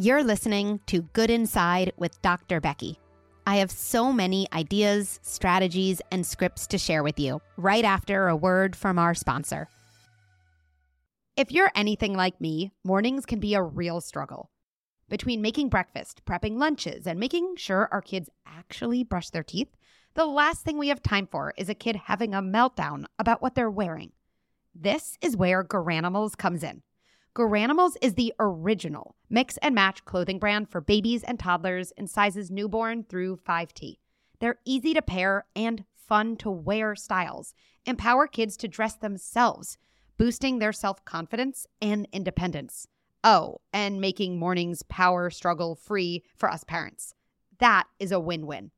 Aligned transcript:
You're 0.00 0.22
listening 0.22 0.78
to 0.86 1.02
Good 1.12 1.28
Inside 1.28 1.92
with 1.96 2.22
Dr. 2.22 2.60
Becky. 2.60 3.00
I 3.48 3.56
have 3.56 3.72
so 3.72 4.12
many 4.12 4.46
ideas, 4.52 5.18
strategies, 5.24 6.00
and 6.12 6.24
scripts 6.24 6.68
to 6.68 6.78
share 6.78 7.02
with 7.02 7.18
you 7.18 7.42
right 7.56 7.84
after 7.84 8.28
a 8.28 8.36
word 8.36 8.76
from 8.76 8.96
our 8.96 9.12
sponsor. 9.12 9.66
If 11.36 11.50
you're 11.50 11.72
anything 11.74 12.14
like 12.14 12.40
me, 12.40 12.70
mornings 12.84 13.26
can 13.26 13.40
be 13.40 13.54
a 13.54 13.62
real 13.62 14.00
struggle. 14.00 14.50
Between 15.08 15.42
making 15.42 15.68
breakfast, 15.68 16.24
prepping 16.24 16.58
lunches, 16.58 17.04
and 17.04 17.18
making 17.18 17.56
sure 17.56 17.88
our 17.90 18.00
kids 18.00 18.30
actually 18.46 19.02
brush 19.02 19.30
their 19.30 19.42
teeth, 19.42 19.74
the 20.14 20.26
last 20.26 20.62
thing 20.62 20.78
we 20.78 20.90
have 20.90 21.02
time 21.02 21.26
for 21.26 21.52
is 21.56 21.68
a 21.68 21.74
kid 21.74 21.96
having 22.04 22.34
a 22.34 22.40
meltdown 22.40 23.06
about 23.18 23.42
what 23.42 23.56
they're 23.56 23.68
wearing. 23.68 24.12
This 24.72 25.18
is 25.20 25.36
where 25.36 25.64
Garanimals 25.64 26.36
comes 26.36 26.62
in. 26.62 26.82
Garanimals 27.34 27.96
is 28.02 28.14
the 28.14 28.34
original 28.40 29.14
mix 29.30 29.58
and 29.58 29.74
match 29.74 30.04
clothing 30.04 30.38
brand 30.38 30.68
for 30.68 30.80
babies 30.80 31.22
and 31.22 31.38
toddlers 31.38 31.92
in 31.92 32.06
sizes 32.06 32.50
newborn 32.50 33.04
through 33.04 33.36
5T. 33.36 33.98
They're 34.40 34.58
easy 34.64 34.94
to 34.94 35.02
pair 35.02 35.46
and 35.54 35.84
fun 35.94 36.36
to 36.38 36.50
wear 36.50 36.96
styles, 36.96 37.54
empower 37.84 38.26
kids 38.26 38.56
to 38.58 38.68
dress 38.68 38.96
themselves, 38.96 39.78
boosting 40.16 40.58
their 40.58 40.72
self 40.72 41.04
confidence 41.04 41.66
and 41.80 42.08
independence. 42.12 42.88
Oh, 43.22 43.60
and 43.72 44.00
making 44.00 44.38
mornings 44.38 44.82
power 44.82 45.28
struggle 45.30 45.74
free 45.74 46.24
for 46.36 46.50
us 46.50 46.64
parents. 46.64 47.14
That 47.58 47.86
is 47.98 48.12
a 48.12 48.20
win 48.20 48.46
win. 48.46 48.70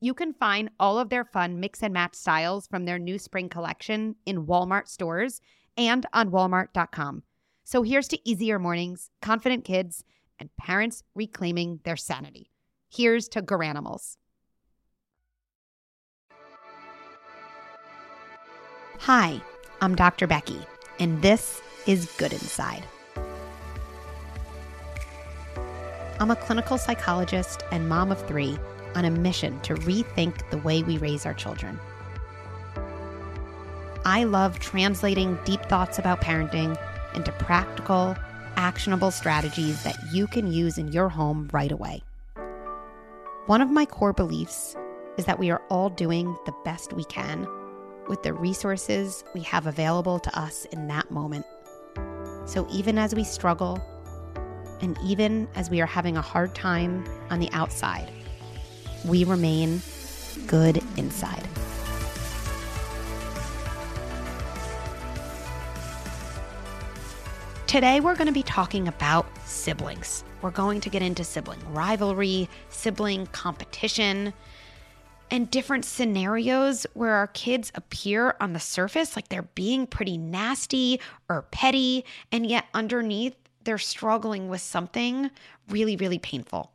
You 0.00 0.14
can 0.14 0.34
find 0.34 0.70
all 0.78 0.98
of 0.98 1.08
their 1.08 1.24
fun 1.24 1.60
mix 1.60 1.82
and 1.82 1.94
match 1.94 2.14
styles 2.14 2.66
from 2.66 2.84
their 2.84 2.98
new 2.98 3.18
spring 3.18 3.48
collection 3.48 4.16
in 4.26 4.46
Walmart 4.46 4.88
stores 4.88 5.40
and 5.76 6.04
on 6.12 6.30
walmart.com. 6.30 7.22
So 7.66 7.82
here's 7.82 8.08
to 8.08 8.28
easier 8.28 8.58
mornings, 8.58 9.10
confident 9.22 9.64
kids, 9.64 10.04
and 10.38 10.54
parents 10.56 11.02
reclaiming 11.14 11.80
their 11.84 11.96
sanity. 11.96 12.50
Here's 12.90 13.26
to 13.28 13.40
Garanimals. 13.40 14.18
Hi, 18.98 19.40
I'm 19.80 19.94
Dr. 19.94 20.26
Becky, 20.26 20.60
and 20.98 21.22
this 21.22 21.62
is 21.86 22.12
Good 22.18 22.34
Inside. 22.34 22.84
I'm 26.20 26.30
a 26.30 26.36
clinical 26.36 26.76
psychologist 26.76 27.62
and 27.72 27.88
mom 27.88 28.12
of 28.12 28.26
three 28.26 28.58
on 28.94 29.06
a 29.06 29.10
mission 29.10 29.58
to 29.60 29.74
rethink 29.74 30.48
the 30.50 30.58
way 30.58 30.82
we 30.82 30.98
raise 30.98 31.24
our 31.24 31.34
children. 31.34 31.80
I 34.04 34.24
love 34.24 34.58
translating 34.58 35.38
deep 35.44 35.62
thoughts 35.62 35.98
about 35.98 36.20
parenting 36.20 36.78
into 37.14 37.32
practical, 37.32 38.16
actionable 38.56 39.10
strategies 39.10 39.82
that 39.82 39.96
you 40.12 40.26
can 40.26 40.50
use 40.50 40.78
in 40.78 40.88
your 40.88 41.08
home 41.08 41.48
right 41.52 41.72
away. 41.72 42.02
One 43.46 43.60
of 43.60 43.70
my 43.70 43.84
core 43.84 44.12
beliefs 44.12 44.76
is 45.18 45.26
that 45.26 45.38
we 45.38 45.50
are 45.50 45.62
all 45.68 45.90
doing 45.90 46.36
the 46.46 46.54
best 46.64 46.92
we 46.92 47.04
can 47.04 47.46
with 48.08 48.22
the 48.22 48.32
resources 48.32 49.24
we 49.34 49.40
have 49.42 49.66
available 49.66 50.18
to 50.18 50.38
us 50.38 50.64
in 50.66 50.88
that 50.88 51.10
moment. 51.10 51.46
So 52.46 52.66
even 52.70 52.98
as 52.98 53.14
we 53.14 53.24
struggle, 53.24 53.82
and 54.80 54.98
even 55.02 55.48
as 55.54 55.70
we 55.70 55.80
are 55.80 55.86
having 55.86 56.16
a 56.16 56.22
hard 56.22 56.54
time 56.54 57.06
on 57.30 57.40
the 57.40 57.50
outside, 57.52 58.10
we 59.04 59.24
remain 59.24 59.80
good 60.46 60.82
inside. 60.96 61.46
Today, 67.74 67.98
we're 67.98 68.14
going 68.14 68.28
to 68.28 68.32
be 68.32 68.44
talking 68.44 68.86
about 68.86 69.26
siblings. 69.46 70.22
We're 70.42 70.52
going 70.52 70.80
to 70.82 70.88
get 70.88 71.02
into 71.02 71.24
sibling 71.24 71.58
rivalry, 71.74 72.48
sibling 72.68 73.26
competition, 73.26 74.32
and 75.28 75.50
different 75.50 75.84
scenarios 75.84 76.86
where 76.94 77.14
our 77.14 77.26
kids 77.26 77.72
appear 77.74 78.36
on 78.40 78.52
the 78.52 78.60
surface 78.60 79.16
like 79.16 79.26
they're 79.26 79.42
being 79.42 79.88
pretty 79.88 80.16
nasty 80.16 81.00
or 81.28 81.42
petty, 81.50 82.04
and 82.30 82.46
yet 82.46 82.66
underneath, 82.74 83.34
they're 83.64 83.76
struggling 83.76 84.48
with 84.48 84.60
something 84.60 85.28
really, 85.68 85.96
really 85.96 86.20
painful. 86.20 86.70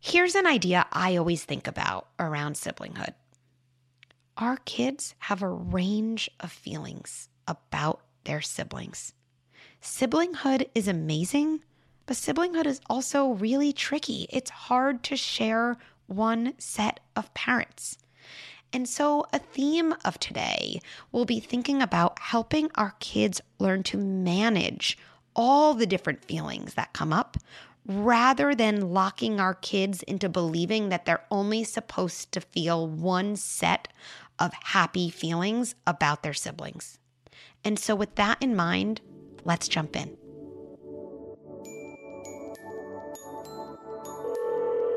Here's 0.00 0.36
an 0.36 0.46
idea 0.46 0.86
I 0.90 1.16
always 1.16 1.44
think 1.44 1.66
about 1.66 2.08
around 2.18 2.54
siblinghood 2.54 3.12
our 4.38 4.56
kids 4.64 5.14
have 5.18 5.42
a 5.42 5.48
range 5.50 6.30
of 6.40 6.50
feelings 6.50 7.28
about 7.46 8.00
their 8.24 8.40
siblings. 8.40 9.12
Siblinghood 9.82 10.68
is 10.76 10.86
amazing, 10.86 11.60
but 12.06 12.16
siblinghood 12.16 12.66
is 12.66 12.80
also 12.88 13.30
really 13.30 13.72
tricky. 13.72 14.28
It's 14.30 14.50
hard 14.50 15.02
to 15.02 15.16
share 15.16 15.76
one 16.06 16.54
set 16.56 17.00
of 17.16 17.34
parents. 17.34 17.98
And 18.72 18.88
so, 18.88 19.26
a 19.32 19.40
theme 19.40 19.92
of 20.04 20.20
today 20.20 20.80
will 21.10 21.24
be 21.24 21.40
thinking 21.40 21.82
about 21.82 22.20
helping 22.20 22.70
our 22.76 22.94
kids 23.00 23.40
learn 23.58 23.82
to 23.84 23.96
manage 23.96 24.96
all 25.34 25.74
the 25.74 25.86
different 25.86 26.24
feelings 26.24 26.74
that 26.74 26.92
come 26.92 27.12
up 27.12 27.36
rather 27.84 28.54
than 28.54 28.92
locking 28.92 29.40
our 29.40 29.54
kids 29.54 30.04
into 30.04 30.28
believing 30.28 30.90
that 30.90 31.06
they're 31.06 31.24
only 31.28 31.64
supposed 31.64 32.30
to 32.30 32.40
feel 32.40 32.86
one 32.86 33.34
set 33.34 33.88
of 34.38 34.52
happy 34.62 35.10
feelings 35.10 35.74
about 35.88 36.22
their 36.22 36.32
siblings. 36.32 37.00
And 37.64 37.80
so, 37.80 37.96
with 37.96 38.14
that 38.14 38.38
in 38.40 38.54
mind, 38.54 39.00
Let's 39.44 39.68
jump 39.68 39.96
in. 39.96 40.16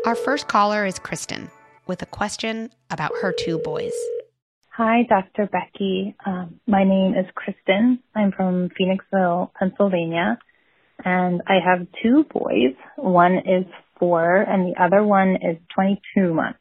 Our 0.05 0.15
first 0.15 0.47
caller 0.47 0.85
is 0.85 0.99
Kristen 0.99 1.49
with 1.87 2.01
a 2.01 2.05
question 2.05 2.69
about 2.91 3.11
her 3.21 3.33
two 3.33 3.59
boys. 3.59 3.93
Hi, 4.77 5.03
Dr. 5.07 5.49
Becky. 5.49 6.15
Um, 6.25 6.59
my 6.67 6.83
name 6.83 7.13
is 7.15 7.25
Kristen. 7.33 7.99
I'm 8.13 8.31
from 8.31 8.69
Phoenixville, 8.69 9.51
Pennsylvania, 9.57 10.37
and 11.03 11.41
I 11.47 11.59
have 11.65 11.87
two 12.03 12.25
boys. 12.31 12.75
One 12.97 13.37
is 13.37 13.65
four, 13.99 14.41
and 14.41 14.67
the 14.67 14.81
other 14.81 15.03
one 15.03 15.37
is 15.37 15.57
22 15.73 16.33
months. 16.33 16.59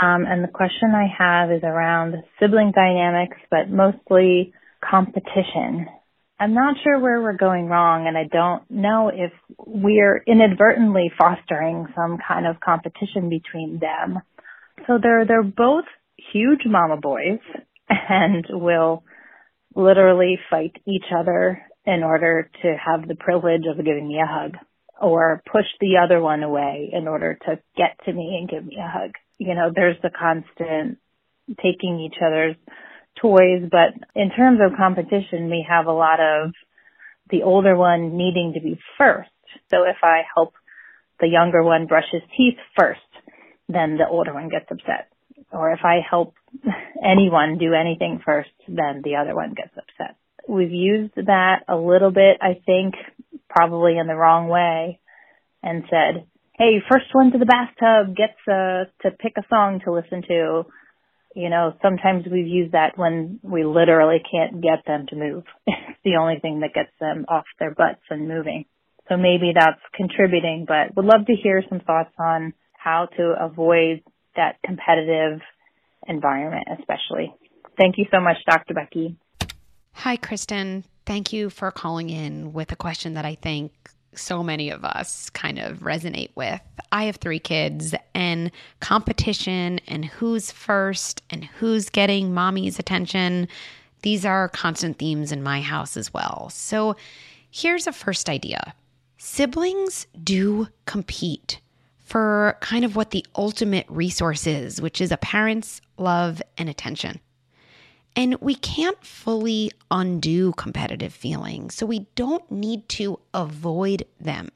Um, 0.00 0.26
and 0.26 0.44
the 0.44 0.52
question 0.52 0.90
I 0.94 1.06
have 1.16 1.50
is 1.50 1.62
around 1.62 2.16
sibling 2.38 2.72
dynamics, 2.74 3.38
but 3.50 3.70
mostly 3.70 4.52
competition. 4.84 5.86
I'm 6.38 6.52
not 6.52 6.76
sure 6.82 6.98
where 6.98 7.22
we're 7.22 7.36
going 7.36 7.66
wrong 7.66 8.06
and 8.06 8.16
I 8.16 8.24
don't 8.24 8.70
know 8.70 9.10
if 9.12 9.32
we're 9.58 10.22
inadvertently 10.26 11.10
fostering 11.16 11.86
some 11.96 12.18
kind 12.26 12.46
of 12.46 12.60
competition 12.60 13.30
between 13.30 13.78
them. 13.78 14.20
So 14.86 14.98
they're, 15.02 15.24
they're 15.26 15.42
both 15.42 15.86
huge 16.32 16.60
mama 16.66 16.98
boys 16.98 17.40
and 17.88 18.44
will 18.50 19.02
literally 19.74 20.38
fight 20.50 20.76
each 20.86 21.06
other 21.16 21.62
in 21.86 22.02
order 22.02 22.50
to 22.62 22.76
have 22.84 23.08
the 23.08 23.14
privilege 23.14 23.62
of 23.70 23.82
giving 23.82 24.08
me 24.08 24.20
a 24.22 24.26
hug 24.26 24.56
or 25.00 25.42
push 25.50 25.66
the 25.80 25.96
other 26.04 26.20
one 26.20 26.42
away 26.42 26.90
in 26.92 27.08
order 27.08 27.38
to 27.46 27.58
get 27.76 27.98
to 28.04 28.12
me 28.12 28.38
and 28.40 28.48
give 28.48 28.64
me 28.64 28.76
a 28.76 28.88
hug. 28.88 29.12
You 29.38 29.54
know, 29.54 29.70
there's 29.74 29.96
the 30.02 30.10
constant 30.10 30.98
taking 31.62 32.00
each 32.00 32.16
other's 32.20 32.56
toys, 33.20 33.68
but 33.70 33.94
in 34.14 34.30
terms 34.30 34.60
of 34.62 34.76
competition, 34.76 35.50
we 35.50 35.66
have 35.68 35.86
a 35.86 35.92
lot 35.92 36.20
of 36.20 36.52
the 37.30 37.42
older 37.42 37.76
one 37.76 38.16
needing 38.16 38.52
to 38.54 38.60
be 38.60 38.78
first. 38.98 39.30
So 39.70 39.84
if 39.84 39.96
I 40.02 40.22
help 40.34 40.54
the 41.20 41.28
younger 41.28 41.62
one 41.62 41.86
brush 41.86 42.04
his 42.12 42.22
teeth 42.36 42.58
first, 42.78 43.00
then 43.68 43.96
the 43.96 44.06
older 44.08 44.32
one 44.32 44.48
gets 44.48 44.66
upset. 44.70 45.08
Or 45.50 45.72
if 45.72 45.80
I 45.84 46.00
help 46.08 46.34
anyone 47.02 47.58
do 47.58 47.72
anything 47.72 48.20
first, 48.24 48.50
then 48.68 49.02
the 49.02 49.16
other 49.16 49.34
one 49.34 49.54
gets 49.54 49.72
upset. 49.76 50.16
We've 50.48 50.70
used 50.70 51.14
that 51.16 51.64
a 51.68 51.76
little 51.76 52.10
bit, 52.10 52.38
I 52.40 52.60
think, 52.64 52.94
probably 53.48 53.98
in 53.98 54.06
the 54.06 54.14
wrong 54.14 54.48
way 54.48 55.00
and 55.62 55.84
said, 55.90 56.26
hey, 56.58 56.82
first 56.90 57.06
one 57.12 57.32
to 57.32 57.38
the 57.38 57.46
bathtub 57.46 58.14
gets 58.16 58.38
uh, 58.46 58.84
to 59.02 59.16
pick 59.18 59.34
a 59.36 59.46
song 59.48 59.80
to 59.84 59.92
listen 59.92 60.22
to 60.28 60.64
you 61.36 61.50
know, 61.50 61.74
sometimes 61.82 62.24
we've 62.24 62.46
used 62.46 62.72
that 62.72 62.96
when 62.96 63.38
we 63.42 63.62
literally 63.62 64.22
can't 64.30 64.62
get 64.62 64.86
them 64.86 65.06
to 65.10 65.16
move. 65.16 65.44
It's 65.88 66.12
the 66.12 66.20
only 66.20 66.38
thing 66.40 66.60
that 66.60 66.72
gets 66.72 66.92
them 67.00 67.24
off 67.28 67.44
their 67.58 67.74
butts 67.74 68.02
and 68.10 68.28
moving. 68.28 68.64
So 69.08 69.16
maybe 69.16 69.52
that's 69.54 69.80
contributing, 69.92 70.64
but 70.66 70.94
would 70.94 71.04
love 71.04 71.26
to 71.26 71.34
hear 71.34 71.64
some 71.68 71.80
thoughts 71.80 72.12
on 72.18 72.52
how 72.72 73.08
to 73.16 73.34
avoid 73.40 74.02
that 74.36 74.56
competitive 74.64 75.40
environment, 76.06 76.68
especially. 76.78 77.34
Thank 77.76 77.98
you 77.98 78.04
so 78.12 78.20
much, 78.20 78.36
Dr. 78.48 78.74
Becky. 78.74 79.16
Hi, 79.94 80.16
Kristen. 80.16 80.84
Thank 81.06 81.32
you 81.32 81.50
for 81.50 81.72
calling 81.72 82.10
in 82.10 82.52
with 82.52 82.70
a 82.70 82.76
question 82.76 83.14
that 83.14 83.24
I 83.24 83.34
think 83.34 83.72
so 84.18 84.42
many 84.42 84.70
of 84.70 84.84
us 84.84 85.30
kind 85.30 85.58
of 85.58 85.78
resonate 85.78 86.30
with. 86.34 86.60
I 86.92 87.04
have 87.04 87.16
three 87.16 87.38
kids, 87.38 87.94
and 88.14 88.50
competition 88.80 89.80
and 89.86 90.04
who's 90.04 90.50
first 90.50 91.22
and 91.30 91.44
who's 91.44 91.88
getting 91.90 92.34
mommy's 92.34 92.78
attention, 92.78 93.48
these 94.02 94.24
are 94.24 94.48
constant 94.48 94.98
themes 94.98 95.32
in 95.32 95.42
my 95.42 95.60
house 95.60 95.96
as 95.96 96.12
well. 96.12 96.48
So 96.50 96.96
here's 97.50 97.86
a 97.86 97.92
first 97.92 98.28
idea 98.28 98.74
Siblings 99.18 100.06
do 100.22 100.68
compete 100.84 101.60
for 101.98 102.56
kind 102.60 102.84
of 102.84 102.94
what 102.94 103.10
the 103.10 103.26
ultimate 103.34 103.86
resource 103.88 104.46
is, 104.46 104.80
which 104.80 105.00
is 105.00 105.10
a 105.10 105.16
parent's 105.16 105.80
love 105.98 106.40
and 106.56 106.68
attention. 106.68 107.20
And 108.16 108.36
we 108.40 108.54
can't 108.54 109.04
fully 109.04 109.70
undo 109.90 110.52
competitive 110.52 111.12
feelings, 111.12 111.74
so 111.74 111.84
we 111.84 112.06
don't 112.14 112.50
need 112.50 112.88
to 112.90 113.20
avoid 113.34 114.06
them. 114.18 114.48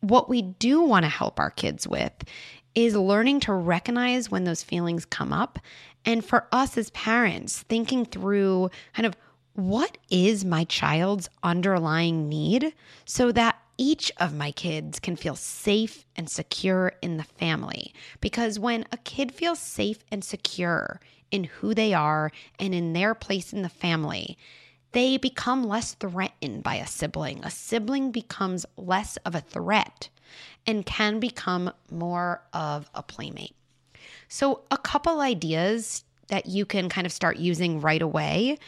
What 0.00 0.28
we 0.28 0.42
do 0.42 0.82
want 0.82 1.04
to 1.04 1.08
help 1.08 1.38
our 1.38 1.50
kids 1.50 1.86
with 1.86 2.12
is 2.74 2.96
learning 2.96 3.40
to 3.40 3.52
recognize 3.52 4.30
when 4.30 4.44
those 4.44 4.62
feelings 4.62 5.04
come 5.04 5.32
up. 5.32 5.58
And 6.04 6.24
for 6.24 6.46
us 6.50 6.76
as 6.76 6.90
parents, 6.90 7.62
thinking 7.62 8.04
through 8.04 8.70
kind 8.94 9.06
of 9.06 9.16
what 9.54 9.98
is 10.10 10.44
my 10.44 10.64
child's 10.64 11.28
underlying 11.42 12.28
need 12.28 12.74
so 13.04 13.32
that 13.32 13.60
each 13.80 14.12
of 14.18 14.34
my 14.34 14.52
kids 14.52 15.00
can 15.00 15.16
feel 15.16 15.34
safe 15.34 16.04
and 16.14 16.28
secure 16.28 16.92
in 17.00 17.16
the 17.16 17.24
family. 17.24 17.94
Because 18.20 18.58
when 18.58 18.84
a 18.92 18.98
kid 18.98 19.32
feels 19.32 19.58
safe 19.58 20.04
and 20.12 20.22
secure 20.22 21.00
in 21.30 21.44
who 21.44 21.72
they 21.72 21.94
are 21.94 22.30
and 22.58 22.74
in 22.74 22.92
their 22.92 23.14
place 23.14 23.54
in 23.54 23.62
the 23.62 23.70
family, 23.70 24.36
they 24.92 25.16
become 25.16 25.64
less 25.64 25.94
threatened 25.94 26.62
by 26.62 26.74
a 26.74 26.86
sibling. 26.86 27.42
A 27.42 27.50
sibling 27.50 28.10
becomes 28.10 28.66
less 28.76 29.16
of 29.18 29.34
a 29.34 29.40
threat 29.40 30.10
and 30.66 30.84
can 30.84 31.18
become 31.18 31.72
more 31.90 32.42
of 32.52 32.90
a 32.94 33.02
playmate. 33.02 33.54
So, 34.28 34.60
a 34.70 34.76
couple 34.76 35.20
ideas 35.20 36.04
that 36.28 36.44
you 36.44 36.66
can 36.66 36.90
kind 36.90 37.06
of 37.06 37.12
start 37.14 37.38
using 37.38 37.80
right 37.80 38.02
away 38.02 38.58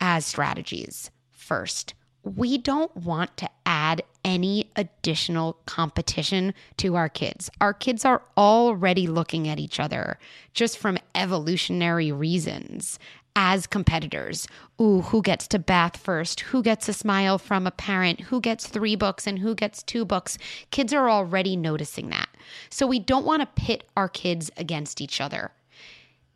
as 0.00 0.26
strategies. 0.26 1.12
First, 1.30 1.94
we 2.26 2.58
don't 2.58 2.94
want 2.96 3.36
to 3.36 3.48
add 3.64 4.02
any 4.24 4.70
additional 4.74 5.58
competition 5.66 6.52
to 6.76 6.96
our 6.96 7.08
kids. 7.08 7.48
Our 7.60 7.72
kids 7.72 8.04
are 8.04 8.22
already 8.36 9.06
looking 9.06 9.46
at 9.46 9.60
each 9.60 9.78
other 9.78 10.18
just 10.52 10.76
from 10.76 10.98
evolutionary 11.14 12.10
reasons 12.10 12.98
as 13.36 13.66
competitors. 13.66 14.48
Ooh, 14.80 15.02
who 15.02 15.22
gets 15.22 15.46
to 15.48 15.58
bath 15.58 15.96
first? 15.98 16.40
Who 16.40 16.62
gets 16.62 16.88
a 16.88 16.92
smile 16.92 17.38
from 17.38 17.66
a 17.66 17.70
parent? 17.70 18.22
Who 18.22 18.40
gets 18.40 18.66
three 18.66 18.96
books 18.96 19.26
and 19.26 19.38
who 19.38 19.54
gets 19.54 19.82
two 19.82 20.04
books? 20.04 20.38
Kids 20.70 20.92
are 20.92 21.08
already 21.08 21.54
noticing 21.54 22.08
that. 22.10 22.28
So 22.70 22.86
we 22.86 22.98
don't 22.98 23.26
want 23.26 23.42
to 23.42 23.62
pit 23.62 23.84
our 23.96 24.08
kids 24.08 24.50
against 24.56 25.00
each 25.00 25.20
other. 25.20 25.52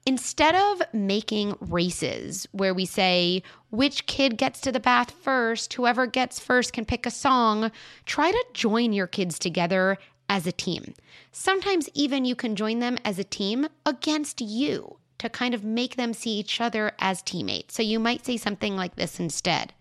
Instead 0.06 0.54
of 0.54 0.82
making 0.92 1.56
races 1.60 2.48
where 2.52 2.72
we 2.72 2.86
say 2.86 3.42
which 3.70 4.06
kid 4.06 4.38
gets 4.38 4.60
to 4.60 4.72
the 4.72 4.80
bath 4.80 5.10
first, 5.10 5.74
whoever 5.74 6.06
gets 6.06 6.40
first 6.40 6.72
can 6.72 6.84
pick 6.84 7.04
a 7.06 7.10
song, 7.10 7.70
try 8.06 8.30
to 8.30 8.44
join 8.54 8.92
your 8.92 9.06
kids 9.06 9.38
together 9.38 9.98
as 10.28 10.46
a 10.46 10.52
team. 10.52 10.94
Sometimes 11.32 11.88
even 11.92 12.24
you 12.24 12.34
can 12.34 12.56
join 12.56 12.78
them 12.78 12.96
as 13.04 13.18
a 13.18 13.24
team 13.24 13.68
against 13.84 14.40
you 14.40 14.96
to 15.18 15.28
kind 15.28 15.54
of 15.54 15.64
make 15.64 15.96
them 15.96 16.14
see 16.14 16.30
each 16.30 16.60
other 16.60 16.92
as 16.98 17.20
teammates. 17.20 17.74
So 17.74 17.82
you 17.82 17.98
might 17.98 18.24
say 18.24 18.36
something 18.38 18.76
like 18.76 18.96
this 18.96 19.20
instead 19.20 19.74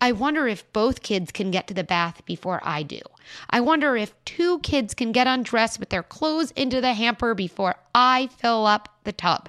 I 0.00 0.12
wonder 0.12 0.48
if 0.48 0.70
both 0.72 1.02
kids 1.02 1.30
can 1.30 1.50
get 1.50 1.66
to 1.68 1.74
the 1.74 1.84
bath 1.84 2.24
before 2.24 2.60
I 2.62 2.82
do. 2.82 3.00
I 3.50 3.60
wonder 3.60 3.96
if 3.96 4.14
two 4.24 4.58
kids 4.60 4.94
can 4.94 5.12
get 5.12 5.26
undressed 5.26 5.78
with 5.78 5.90
their 5.90 6.02
clothes 6.02 6.52
into 6.52 6.80
the 6.80 6.94
hamper 6.94 7.34
before 7.34 7.76
I 7.94 8.28
fill 8.38 8.66
up 8.66 8.88
the 9.04 9.12
tub. 9.12 9.48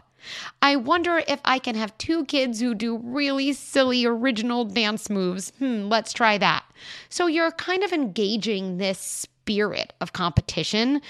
I 0.61 0.75
wonder 0.75 1.23
if 1.27 1.39
I 1.45 1.57
can 1.59 1.75
have 1.75 1.97
two 1.97 2.25
kids 2.25 2.59
who 2.59 2.75
do 2.75 2.97
really 2.97 3.53
silly 3.53 4.05
original 4.05 4.65
dance 4.65 5.09
moves. 5.09 5.51
Hmm, 5.57 5.87
let's 5.87 6.13
try 6.13 6.37
that. 6.37 6.63
So 7.09 7.27
you're 7.27 7.51
kind 7.51 7.83
of 7.83 7.91
engaging 7.91 8.77
this 8.77 9.25
spirit 9.41 9.93
of 10.01 10.13
competition 10.13 11.01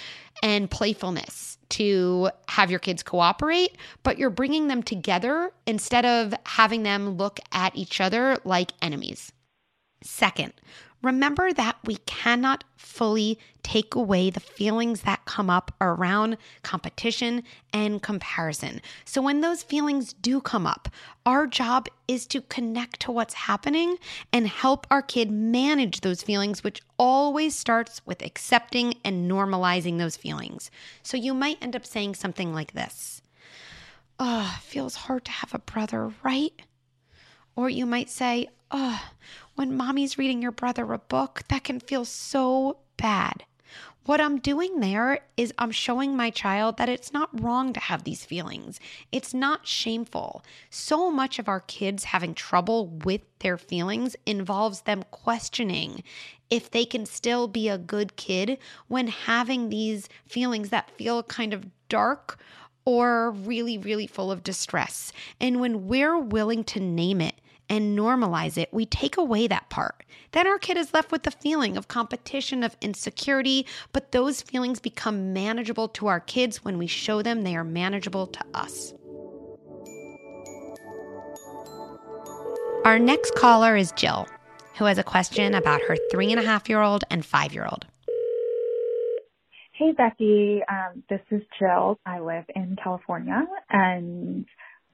and 0.42 0.72
playfulness 0.72 1.58
to 1.70 2.30
have 2.48 2.72
your 2.72 2.80
kids 2.80 3.04
cooperate, 3.04 3.78
but 4.04 4.18
you're 4.18 4.30
bringing 4.30 4.68
them 4.68 4.82
together 4.84 5.52
instead 5.68 6.06
of 6.06 6.34
having 6.46 6.84
them 6.84 7.18
look 7.18 7.40
at 7.52 7.76
each 7.76 8.02
other 8.02 8.38
like 8.44 8.72
enemies. 8.82 9.32
Second, 10.04 10.54
remember 11.02 11.52
that 11.54 11.78
we 11.84 11.98
cannot 11.98 12.64
fully 12.76 13.40
take 13.64 13.96
away 13.96 14.30
the 14.30 14.40
feelings 14.40 15.02
that 15.02 15.26
come 15.26 15.50
up 15.50 15.74
around 15.80 16.38
competition 16.64 17.44
and 17.72 18.02
comparison. 18.02 18.82
So, 19.06 19.22
when 19.22 19.42
those 19.42 19.64
feelings 19.64 20.14
do 20.14 20.42
come 20.42 20.68
up, 20.68 20.90
our 21.26 21.48
job 21.48 21.88
is 22.08 22.26
to 22.28 22.42
connect 22.42 23.00
to 23.02 23.12
what's 23.12 23.34
happening 23.34 23.98
and 24.34 24.48
help 24.48 24.88
our 24.90 25.02
kid 25.02 25.32
manage 25.32 26.02
those 26.02 26.24
feelings, 26.24 26.64
which 26.64 26.82
always 26.98 27.56
starts 27.56 28.02
with 28.06 28.24
accepting 28.24 28.96
and 29.06 29.30
normalizing 29.30 29.98
those 29.98 30.18
feelings. 30.18 30.72
So, 31.04 31.18
you 31.18 31.34
might 31.34 31.58
end 31.62 31.76
up 31.76 31.86
saying 31.86 32.16
something 32.16 32.54
like 32.54 32.74
this 32.74 33.22
Oh, 34.20 34.58
feels 34.62 34.96
hard 34.96 35.26
to 35.26 35.32
have 35.32 35.54
a 35.54 35.60
brother, 35.60 36.12
right? 36.24 36.54
Or 37.56 37.70
you 37.70 37.86
might 37.86 38.10
say, 38.10 38.50
Oh, 38.70 39.02
when 39.62 39.78
mommy's 39.78 40.18
reading 40.18 40.42
your 40.42 40.52
brother 40.52 40.92
a 40.92 40.98
book, 40.98 41.44
that 41.50 41.64
can 41.64 41.80
feel 41.80 42.04
so 42.04 42.78
bad. 42.98 43.44
What 44.06 44.20
I'm 44.20 44.40
doing 44.40 44.80
there 44.80 45.20
is 45.38 45.54
I'm 45.60 45.70
showing 45.70 46.18
my 46.18 46.32
child 46.32 46.78
that 46.78 46.90
it's 46.90 47.14
not 47.14 47.40
wrong 47.40 47.72
to 47.74 47.80
have 47.80 48.04
these 48.04 48.26
feelings. 48.26 48.80
It's 49.12 49.36
not 49.36 49.68
shameful. 49.68 50.44
So 50.72 51.12
much 51.12 51.38
of 51.38 51.48
our 51.48 51.60
kids 51.60 52.06
having 52.06 52.34
trouble 52.34 52.88
with 52.88 53.22
their 53.38 53.56
feelings 53.56 54.16
involves 54.26 54.82
them 54.82 55.04
questioning 55.12 56.02
if 56.50 56.72
they 56.72 56.84
can 56.84 57.06
still 57.06 57.48
be 57.48 57.70
a 57.70 57.78
good 57.78 58.16
kid 58.16 58.58
when 58.88 59.10
having 59.10 59.70
these 59.70 60.10
feelings 60.26 60.70
that 60.70 60.90
feel 60.90 61.22
kind 61.22 61.54
of 61.54 61.68
dark 61.88 62.40
or 62.84 63.30
really, 63.30 63.78
really 63.78 64.08
full 64.08 64.32
of 64.32 64.42
distress. 64.42 65.14
And 65.40 65.62
when 65.62 65.88
we're 65.88 66.18
willing 66.18 66.64
to 66.64 66.80
name 66.80 67.22
it 67.22 67.36
and 67.72 67.98
normalize 67.98 68.58
it, 68.58 68.68
we 68.74 68.86
take 68.86 69.16
away 69.16 69.48
that 69.48 69.70
part. 69.70 70.04
Then 70.34 70.46
our 70.46 70.60
kid 70.60 70.76
is 70.76 70.94
left 70.94 71.10
with 71.10 71.24
the 71.24 71.32
feeling 71.32 71.78
of 71.78 71.88
competition, 71.88 72.66
of 72.66 72.76
insecurity, 72.82 73.66
but 73.94 74.12
those 74.12 74.42
feelings 74.42 74.82
become 74.82 75.32
manageable 75.32 75.88
to 75.88 76.08
our 76.08 76.20
kids 76.20 76.66
when 76.66 76.78
we 76.78 76.86
show 76.86 77.22
them 77.22 77.44
they 77.44 77.56
are 77.56 77.64
manageable 77.64 78.28
to 78.28 78.44
us. 78.54 78.94
Our 82.84 83.00
next 83.00 83.36
caller 83.36 83.78
is 83.78 83.94
Jill, 83.94 84.28
who 84.76 84.84
has 84.84 84.98
a 84.98 85.04
question 85.04 85.54
about 85.54 85.82
her 85.84 85.96
three 86.12 86.30
and 86.30 86.42
a 86.42 86.44
half 86.44 86.68
year 86.68 86.82
old 86.82 87.06
and 87.10 87.26
five 87.26 87.54
year 87.54 87.66
old. 87.66 87.86
Hey, 89.72 89.94
Becky. 89.94 90.62
Um, 90.68 91.04
this 91.10 91.22
is 91.32 91.42
Jill. 91.58 92.00
I 92.06 92.20
live 92.20 92.44
in 92.54 92.76
California, 92.84 93.46
and 93.70 94.46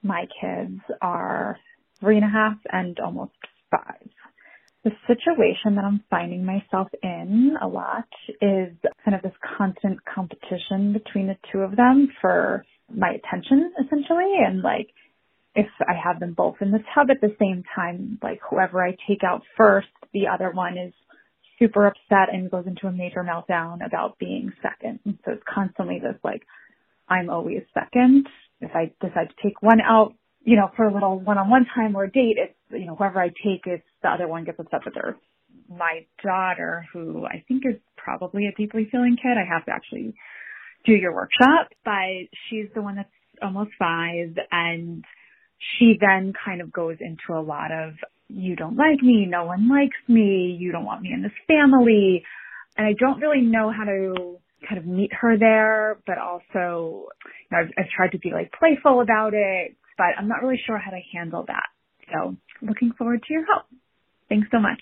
my 0.04 0.28
kids 0.40 0.80
are 1.02 1.58
three 2.00 2.16
and 2.16 2.24
a 2.24 2.28
half 2.28 2.56
and 2.70 2.98
almost 3.00 3.32
five. 3.70 4.08
The 4.84 4.92
situation 5.06 5.74
that 5.74 5.84
I'm 5.84 6.02
finding 6.08 6.44
myself 6.44 6.88
in 7.02 7.56
a 7.60 7.66
lot 7.66 8.08
is 8.40 8.72
kind 9.04 9.14
of 9.14 9.22
this 9.22 9.32
constant 9.58 9.98
competition 10.04 10.92
between 10.92 11.26
the 11.26 11.36
two 11.52 11.60
of 11.60 11.76
them 11.76 12.08
for 12.20 12.64
my 12.94 13.10
attention, 13.10 13.72
essentially. 13.84 14.34
And 14.46 14.62
like, 14.62 14.88
if 15.54 15.66
I 15.80 15.94
have 16.02 16.20
them 16.20 16.34
both 16.34 16.56
in 16.60 16.70
the 16.70 16.82
tub 16.94 17.08
at 17.10 17.20
the 17.20 17.34
same 17.40 17.64
time, 17.74 18.18
like 18.22 18.40
whoever 18.48 18.82
I 18.82 18.96
take 19.08 19.24
out 19.24 19.42
first, 19.56 19.88
the 20.12 20.28
other 20.28 20.52
one 20.52 20.78
is 20.78 20.92
super 21.58 21.86
upset 21.86 22.32
and 22.32 22.50
goes 22.50 22.66
into 22.66 22.86
a 22.86 22.92
major 22.92 23.24
meltdown 23.24 23.84
about 23.84 24.18
being 24.18 24.52
second. 24.62 25.00
So 25.24 25.32
it's 25.32 25.42
constantly 25.52 25.98
this 25.98 26.18
like, 26.22 26.42
I'm 27.08 27.30
always 27.30 27.62
second. 27.74 28.28
If 28.60 28.70
I 28.74 28.92
decide 29.00 29.30
to 29.30 29.42
take 29.42 29.60
one 29.60 29.80
out, 29.80 30.14
you 30.42 30.56
know, 30.56 30.70
for 30.76 30.84
a 30.84 30.92
little 30.92 31.18
one-on-one 31.18 31.66
time 31.74 31.96
or 31.96 32.04
a 32.04 32.10
date, 32.10 32.36
it's, 32.38 32.54
you 32.70 32.86
know, 32.86 32.96
whoever 32.96 33.20
I 33.20 33.28
take, 33.28 33.66
it's 33.66 33.84
the 34.02 34.08
other 34.08 34.28
one 34.28 34.44
gets 34.44 34.58
upset 34.58 34.80
with 34.84 34.94
her. 34.94 35.16
My 35.68 36.06
daughter, 36.22 36.86
who 36.92 37.26
I 37.26 37.44
think 37.46 37.64
is 37.66 37.76
probably 37.96 38.46
a 38.46 38.52
deeply 38.56 38.88
feeling 38.90 39.16
kid, 39.20 39.36
I 39.36 39.46
have 39.52 39.66
to 39.66 39.72
actually 39.72 40.14
do 40.86 40.92
your 40.92 41.14
workshop, 41.14 41.68
but 41.84 42.28
she's 42.48 42.66
the 42.74 42.82
one 42.82 42.96
that's 42.96 43.08
almost 43.42 43.70
five 43.78 44.36
and 44.50 45.04
she 45.78 45.94
then 46.00 46.32
kind 46.44 46.60
of 46.60 46.72
goes 46.72 46.96
into 47.00 47.38
a 47.38 47.42
lot 47.42 47.72
of, 47.72 47.94
you 48.28 48.56
don't 48.56 48.76
like 48.76 49.02
me, 49.02 49.26
no 49.28 49.44
one 49.44 49.68
likes 49.68 49.96
me, 50.06 50.56
you 50.58 50.70
don't 50.70 50.84
want 50.84 51.02
me 51.02 51.12
in 51.12 51.22
this 51.22 51.32
family. 51.46 52.22
And 52.76 52.86
I 52.86 52.92
don't 52.98 53.20
really 53.20 53.40
know 53.40 53.72
how 53.76 53.84
to 53.84 54.38
kind 54.68 54.78
of 54.78 54.86
meet 54.86 55.10
her 55.12 55.36
there, 55.38 55.98
but 56.06 56.18
also, 56.18 57.08
you 57.14 57.50
know, 57.50 57.58
I've, 57.58 57.70
I've 57.76 57.90
tried 57.94 58.12
to 58.12 58.18
be 58.18 58.30
like 58.32 58.52
playful 58.52 59.00
about 59.00 59.34
it, 59.34 59.76
but 59.98 60.16
I'm 60.16 60.28
not 60.28 60.40
really 60.42 60.60
sure 60.64 60.78
how 60.78 60.92
to 60.92 61.00
handle 61.12 61.44
that. 61.48 61.64
So 62.12 62.36
looking 62.62 62.92
forward 62.92 63.22
to 63.24 63.32
your 63.32 63.44
help. 63.44 63.66
Thanks 64.30 64.48
so 64.50 64.58
much. 64.58 64.80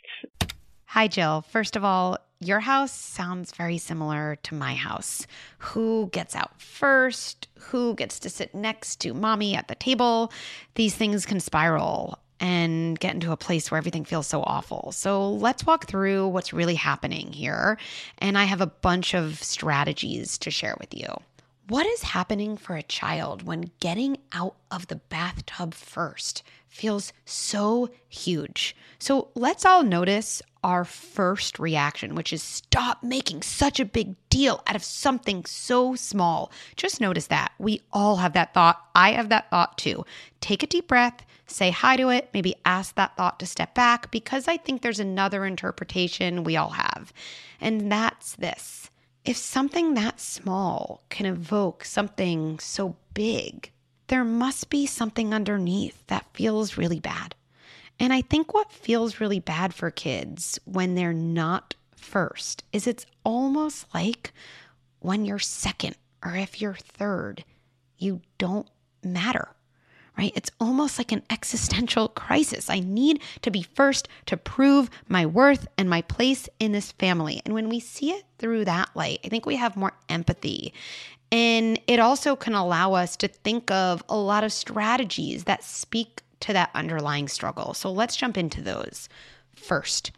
Hi, 0.84 1.08
Jill. 1.08 1.42
First 1.42 1.74
of 1.74 1.84
all, 1.84 2.18
your 2.38 2.60
house 2.60 2.92
sounds 2.92 3.52
very 3.52 3.78
similar 3.78 4.36
to 4.42 4.54
my 4.54 4.74
house. 4.74 5.26
Who 5.58 6.10
gets 6.12 6.36
out 6.36 6.60
first? 6.60 7.48
Who 7.58 7.94
gets 7.94 8.18
to 8.20 8.30
sit 8.30 8.54
next 8.54 9.00
to 9.00 9.14
mommy 9.14 9.56
at 9.56 9.68
the 9.68 9.74
table? 9.74 10.30
These 10.74 10.94
things 10.94 11.24
can 11.26 11.40
spiral. 11.40 12.18
and 12.38 12.98
get 12.98 13.14
into 13.14 13.32
a 13.32 13.36
place 13.36 13.70
where 13.70 13.78
everything 13.78 14.04
feels 14.04 14.26
so 14.26 14.42
awful. 14.42 14.92
So 14.92 15.30
let's 15.30 15.64
walk 15.64 15.86
through 15.86 16.28
what's 16.28 16.52
really 16.52 16.74
happening 16.74 17.32
here. 17.32 17.78
And 18.18 18.36
I 18.36 18.44
have 18.44 18.60
a 18.60 18.66
bunch 18.66 19.14
of 19.14 19.42
strategies 19.42 20.36
to 20.38 20.50
share 20.50 20.76
with 20.78 20.94
you. 20.94 21.06
What 21.68 21.84
is 21.84 22.02
happening 22.02 22.56
for 22.56 22.76
a 22.76 22.82
child 22.84 23.42
when 23.42 23.72
getting 23.80 24.18
out 24.32 24.54
of 24.70 24.86
the 24.86 25.00
bathtub 25.08 25.74
first 25.74 26.44
feels 26.68 27.12
so 27.24 27.90
huge? 28.08 28.76
So 29.00 29.30
let's 29.34 29.66
all 29.66 29.82
notice 29.82 30.40
our 30.62 30.84
first 30.84 31.58
reaction, 31.58 32.14
which 32.14 32.32
is 32.32 32.40
stop 32.40 33.02
making 33.02 33.42
such 33.42 33.80
a 33.80 33.84
big 33.84 34.14
deal 34.28 34.62
out 34.68 34.76
of 34.76 34.84
something 34.84 35.44
so 35.44 35.96
small. 35.96 36.52
Just 36.76 37.00
notice 37.00 37.26
that. 37.26 37.50
We 37.58 37.80
all 37.92 38.18
have 38.18 38.34
that 38.34 38.54
thought. 38.54 38.80
I 38.94 39.10
have 39.10 39.30
that 39.30 39.50
thought 39.50 39.76
too. 39.76 40.04
Take 40.40 40.62
a 40.62 40.68
deep 40.68 40.86
breath, 40.86 41.26
say 41.48 41.72
hi 41.72 41.96
to 41.96 42.10
it, 42.10 42.30
maybe 42.32 42.54
ask 42.64 42.94
that 42.94 43.16
thought 43.16 43.40
to 43.40 43.46
step 43.46 43.74
back 43.74 44.12
because 44.12 44.46
I 44.46 44.56
think 44.56 44.82
there's 44.82 45.00
another 45.00 45.44
interpretation 45.44 46.44
we 46.44 46.56
all 46.56 46.70
have. 46.70 47.12
And 47.60 47.90
that's 47.90 48.36
this 48.36 48.88
if 49.26 49.36
something 49.36 49.94
that 49.94 50.20
small 50.20 51.02
can 51.10 51.26
evoke 51.26 51.84
something 51.84 52.60
so 52.60 52.94
big, 53.12 53.72
there 54.06 54.24
must 54.24 54.70
be 54.70 54.86
something 54.86 55.34
underneath 55.34 56.06
that 56.06 56.32
feels 56.32 56.78
really 56.78 57.00
bad. 57.00 57.34
And 57.98 58.12
I 58.12 58.20
think 58.20 58.54
what 58.54 58.70
feels 58.70 59.20
really 59.20 59.40
bad 59.40 59.74
for 59.74 59.90
kids 59.90 60.60
when 60.64 60.94
they're 60.94 61.12
not 61.12 61.74
first 61.96 62.62
is 62.72 62.86
it's 62.86 63.06
almost 63.24 63.92
like 63.92 64.32
when 65.00 65.24
you're 65.24 65.40
second 65.40 65.96
or 66.24 66.36
if 66.36 66.60
you're 66.60 66.74
third, 66.74 67.44
you 67.98 68.20
don't 68.38 68.68
matter 69.02 69.55
right? 70.18 70.32
It's 70.34 70.50
almost 70.60 70.98
like 70.98 71.12
an 71.12 71.22
existential 71.30 72.08
crisis. 72.08 72.70
I 72.70 72.80
need 72.80 73.20
to 73.42 73.50
be 73.50 73.62
first 73.62 74.08
to 74.26 74.36
prove 74.36 74.90
my 75.08 75.26
worth 75.26 75.66
and 75.76 75.90
my 75.90 76.02
place 76.02 76.48
in 76.58 76.72
this 76.72 76.92
family. 76.92 77.42
And 77.44 77.54
when 77.54 77.68
we 77.68 77.80
see 77.80 78.12
it 78.12 78.24
through 78.38 78.64
that 78.64 78.90
light, 78.94 79.20
I 79.24 79.28
think 79.28 79.46
we 79.46 79.56
have 79.56 79.76
more 79.76 79.92
empathy. 80.08 80.72
And 81.32 81.80
it 81.86 81.98
also 81.98 82.36
can 82.36 82.54
allow 82.54 82.94
us 82.94 83.16
to 83.16 83.28
think 83.28 83.70
of 83.70 84.02
a 84.08 84.16
lot 84.16 84.44
of 84.44 84.52
strategies 84.52 85.44
that 85.44 85.64
speak 85.64 86.22
to 86.40 86.52
that 86.52 86.70
underlying 86.74 87.28
struggle. 87.28 87.74
So 87.74 87.90
let's 87.90 88.16
jump 88.16 88.38
into 88.38 88.62
those. 88.62 89.08
First, 89.54 90.12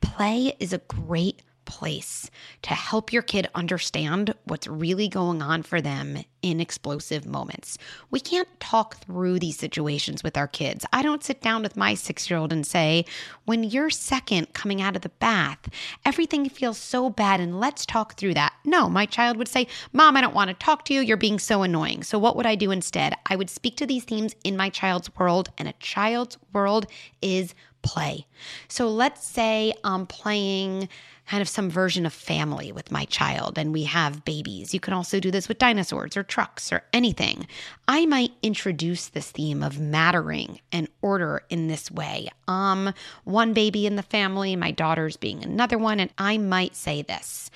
play 0.00 0.56
is 0.58 0.72
a 0.72 0.78
great 0.78 1.42
place 1.64 2.30
to 2.62 2.70
help 2.70 3.12
your 3.12 3.22
kid 3.22 3.48
understand 3.54 4.34
what's 4.44 4.66
really 4.66 5.08
going 5.08 5.42
on 5.42 5.62
for 5.62 5.80
them 5.80 6.18
in 6.42 6.60
explosive 6.60 7.24
moments. 7.24 7.78
We 8.10 8.20
can't 8.20 8.48
talk 8.60 8.98
through 8.98 9.38
these 9.38 9.58
situations 9.58 10.22
with 10.22 10.36
our 10.36 10.46
kids. 10.46 10.84
I 10.92 11.02
don't 11.02 11.24
sit 11.24 11.40
down 11.40 11.62
with 11.62 11.76
my 11.76 11.94
six 11.94 12.28
year 12.28 12.38
old 12.38 12.52
and 12.52 12.66
say, 12.66 13.06
when 13.46 13.64
you're 13.64 13.88
second 13.88 14.52
coming 14.52 14.82
out 14.82 14.94
of 14.94 15.02
the 15.02 15.08
bath, 15.08 15.70
everything 16.04 16.48
feels 16.48 16.76
so 16.76 17.08
bad 17.08 17.40
and 17.40 17.58
let's 17.58 17.86
talk 17.86 18.14
through 18.14 18.34
that. 18.34 18.52
No, 18.64 18.90
my 18.90 19.06
child 19.06 19.38
would 19.38 19.48
say, 19.48 19.66
Mom, 19.92 20.16
I 20.16 20.20
don't 20.20 20.34
want 20.34 20.48
to 20.48 20.54
talk 20.54 20.84
to 20.86 20.94
you. 20.94 21.00
You're 21.00 21.16
being 21.16 21.38
so 21.38 21.62
annoying. 21.62 22.02
So, 22.02 22.18
what 22.18 22.36
would 22.36 22.46
I 22.46 22.54
do 22.54 22.70
instead? 22.70 23.14
I 23.26 23.36
would 23.36 23.50
speak 23.50 23.76
to 23.78 23.86
these 23.86 24.04
themes 24.04 24.34
in 24.44 24.56
my 24.56 24.68
child's 24.68 25.14
world, 25.16 25.48
and 25.56 25.68
a 25.68 25.74
child's 25.74 26.36
world 26.52 26.86
is 27.22 27.54
play. 27.82 28.26
So, 28.68 28.88
let's 28.88 29.26
say 29.26 29.72
I'm 29.82 30.06
playing 30.06 30.88
kind 31.26 31.40
of 31.40 31.48
some 31.48 31.70
version 31.70 32.04
of 32.04 32.12
family 32.12 32.70
with 32.70 32.90
my 32.90 33.04
child 33.06 33.58
and 33.58 33.72
we 33.72 33.84
have 33.84 34.24
babies. 34.24 34.74
You 34.74 34.80
can 34.80 34.92
also 34.92 35.20
do 35.20 35.30
this 35.30 35.48
with 35.48 35.58
dinosaurs 35.58 36.16
or 36.16 36.22
trucks 36.22 36.72
or 36.72 36.82
anything. 36.92 37.46
I 37.88 38.04
might 38.06 38.32
introduce 38.42 39.08
this 39.08 39.30
theme 39.30 39.62
of 39.62 39.78
mattering 39.78 40.60
and 40.70 40.88
order 41.00 41.42
in 41.48 41.68
this 41.68 41.90
way. 41.90 42.28
Um, 42.46 42.92
one 43.24 43.54
baby 43.54 43.86
in 43.86 43.96
the 43.96 44.02
family, 44.02 44.54
my 44.54 44.70
daughter's 44.70 45.16
being 45.16 45.42
another 45.42 45.78
one, 45.78 45.98
and 45.98 46.12
I 46.18 46.36
might 46.36 46.76
say 46.76 47.02
this. 47.02 47.50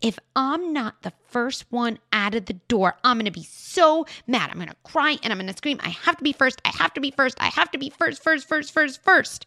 If 0.00 0.18
I'm 0.36 0.72
not 0.72 1.02
the 1.02 1.12
first 1.28 1.66
one 1.70 1.98
out 2.12 2.36
of 2.36 2.46
the 2.46 2.54
door, 2.68 2.96
I'm 3.02 3.16
going 3.16 3.24
to 3.24 3.32
be 3.32 3.42
so 3.42 4.06
mad. 4.28 4.50
I'm 4.50 4.56
going 4.56 4.68
to 4.68 4.76
cry 4.84 5.18
and 5.22 5.32
I'm 5.32 5.38
going 5.38 5.50
to 5.50 5.56
scream. 5.56 5.80
I 5.82 5.88
have 5.88 6.16
to 6.18 6.24
be 6.24 6.32
first. 6.32 6.60
I 6.64 6.70
have 6.78 6.94
to 6.94 7.00
be 7.00 7.10
first. 7.10 7.36
I 7.40 7.46
have 7.48 7.70
to 7.72 7.78
be 7.78 7.90
first, 7.90 8.22
first, 8.22 8.48
first, 8.48 8.72
first, 8.72 9.02
first. 9.02 9.46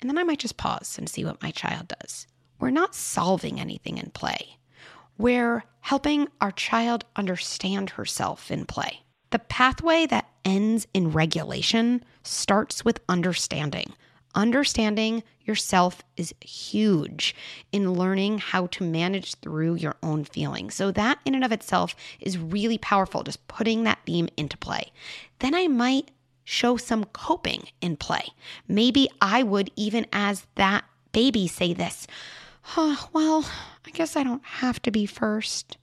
And 0.00 0.08
then 0.08 0.18
I 0.18 0.22
might 0.22 0.38
just 0.38 0.58
pause 0.58 0.96
and 0.98 1.08
see 1.08 1.24
what 1.24 1.42
my 1.42 1.50
child 1.50 1.88
does 1.88 2.26
we're 2.58 2.70
not 2.70 2.94
solving 2.94 3.60
anything 3.60 3.98
in 3.98 4.10
play. 4.10 4.58
We're 5.16 5.64
helping 5.80 6.28
our 6.40 6.52
child 6.52 7.04
understand 7.16 7.90
herself 7.90 8.50
in 8.50 8.66
play. 8.66 9.00
The 9.30 9.38
pathway 9.38 10.06
that 10.06 10.28
ends 10.44 10.86
in 10.94 11.10
regulation 11.10 12.04
starts 12.22 12.84
with 12.84 13.00
understanding. 13.08 13.92
Understanding 14.34 15.22
yourself 15.44 16.02
is 16.16 16.34
huge 16.40 17.34
in 17.72 17.94
learning 17.94 18.38
how 18.38 18.66
to 18.68 18.84
manage 18.84 19.34
through 19.36 19.74
your 19.74 19.96
own 20.02 20.24
feelings. 20.24 20.74
So, 20.74 20.90
that 20.92 21.18
in 21.24 21.34
and 21.34 21.44
of 21.44 21.52
itself 21.52 21.96
is 22.20 22.38
really 22.38 22.78
powerful, 22.78 23.22
just 23.22 23.46
putting 23.48 23.84
that 23.84 23.98
theme 24.06 24.28
into 24.36 24.56
play. 24.56 24.92
Then 25.40 25.54
I 25.54 25.66
might 25.66 26.10
show 26.44 26.76
some 26.76 27.04
coping 27.06 27.64
in 27.80 27.96
play. 27.96 28.28
Maybe 28.68 29.08
I 29.20 29.42
would, 29.42 29.70
even 29.76 30.06
as 30.12 30.46
that 30.54 30.84
baby, 31.12 31.48
say 31.48 31.72
this 31.72 32.06
Oh, 32.76 33.08
well, 33.12 33.48
I 33.86 33.90
guess 33.90 34.16
I 34.16 34.22
don't 34.22 34.44
have 34.44 34.80
to 34.82 34.90
be 34.90 35.06
first. 35.06 35.78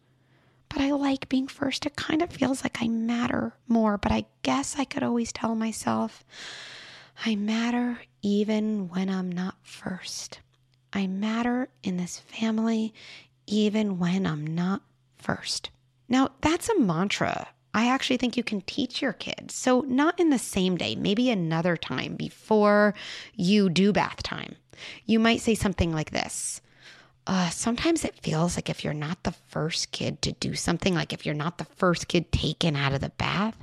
But 0.69 0.81
I 0.81 0.91
like 0.91 1.29
being 1.29 1.47
first. 1.47 1.85
It 1.85 1.95
kind 1.95 2.21
of 2.21 2.29
feels 2.29 2.63
like 2.63 2.81
I 2.81 2.87
matter 2.87 3.53
more, 3.67 3.97
but 3.97 4.11
I 4.11 4.25
guess 4.43 4.77
I 4.77 4.85
could 4.85 5.03
always 5.03 5.31
tell 5.31 5.55
myself 5.55 6.23
I 7.25 7.35
matter 7.35 7.99
even 8.21 8.89
when 8.89 9.09
I'm 9.09 9.31
not 9.31 9.55
first. 9.63 10.41
I 10.91 11.07
matter 11.07 11.69
in 11.83 11.97
this 11.97 12.19
family 12.19 12.93
even 13.47 13.99
when 13.99 14.25
I'm 14.25 14.45
not 14.45 14.81
first. 15.17 15.69
Now, 16.09 16.31
that's 16.41 16.69
a 16.69 16.79
mantra 16.79 17.47
I 17.73 17.89
actually 17.89 18.15
think 18.15 18.37
you 18.37 18.43
can 18.43 18.61
teach 18.61 19.01
your 19.01 19.11
kids. 19.11 19.53
So, 19.53 19.81
not 19.81 20.17
in 20.17 20.29
the 20.29 20.39
same 20.39 20.77
day, 20.77 20.95
maybe 20.95 21.29
another 21.29 21.75
time 21.75 22.15
before 22.15 22.95
you 23.35 23.69
do 23.69 23.91
bath 23.91 24.23
time. 24.23 24.55
You 25.05 25.19
might 25.19 25.41
say 25.41 25.55
something 25.55 25.91
like 25.91 26.11
this 26.11 26.61
uh, 27.27 27.49
sometimes 27.49 28.05
it 28.05 28.19
feels 28.21 28.55
like 28.55 28.69
if 28.69 28.83
you're 28.83 28.93
not 28.93 29.23
the 29.23 29.31
first 29.31 29.91
kid 29.91 30.21
to 30.21 30.31
do 30.33 30.53
something, 30.53 30.93
like 30.93 31.11
if 31.11 31.25
you're 31.25 31.33
not 31.33 31.57
the 31.57 31.65
first 31.65 32.07
kid 32.07 32.31
taken 32.31 32.75
out 32.75 32.93
of 32.93 33.01
the 33.01 33.09
bath, 33.09 33.57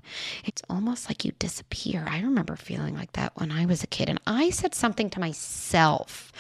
it's 0.45 0.63
almost 0.69 1.09
like 1.09 1.25
you 1.25 1.33
disappear. 1.39 2.05
I 2.09 2.21
remember 2.21 2.57
feeling 2.57 2.97
like 2.97 3.13
that 3.13 3.33
when 3.37 3.53
I 3.53 3.67
was 3.67 3.85
a 3.85 3.87
kid. 3.89 4.09
And 4.09 4.21
I 4.27 4.51
said 4.51 4.75
something 4.75 5.11
to 5.11 5.21
myself 5.21 6.33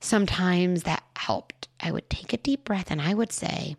sometimes 0.00 0.82
that 0.82 1.02
helped. 1.16 1.68
I 1.80 1.90
would 1.90 2.10
take 2.10 2.32
a 2.32 2.38
deep 2.38 2.64
breath 2.64 2.90
and 2.90 3.00
I 3.00 3.14
would 3.14 3.32
say, 3.32 3.76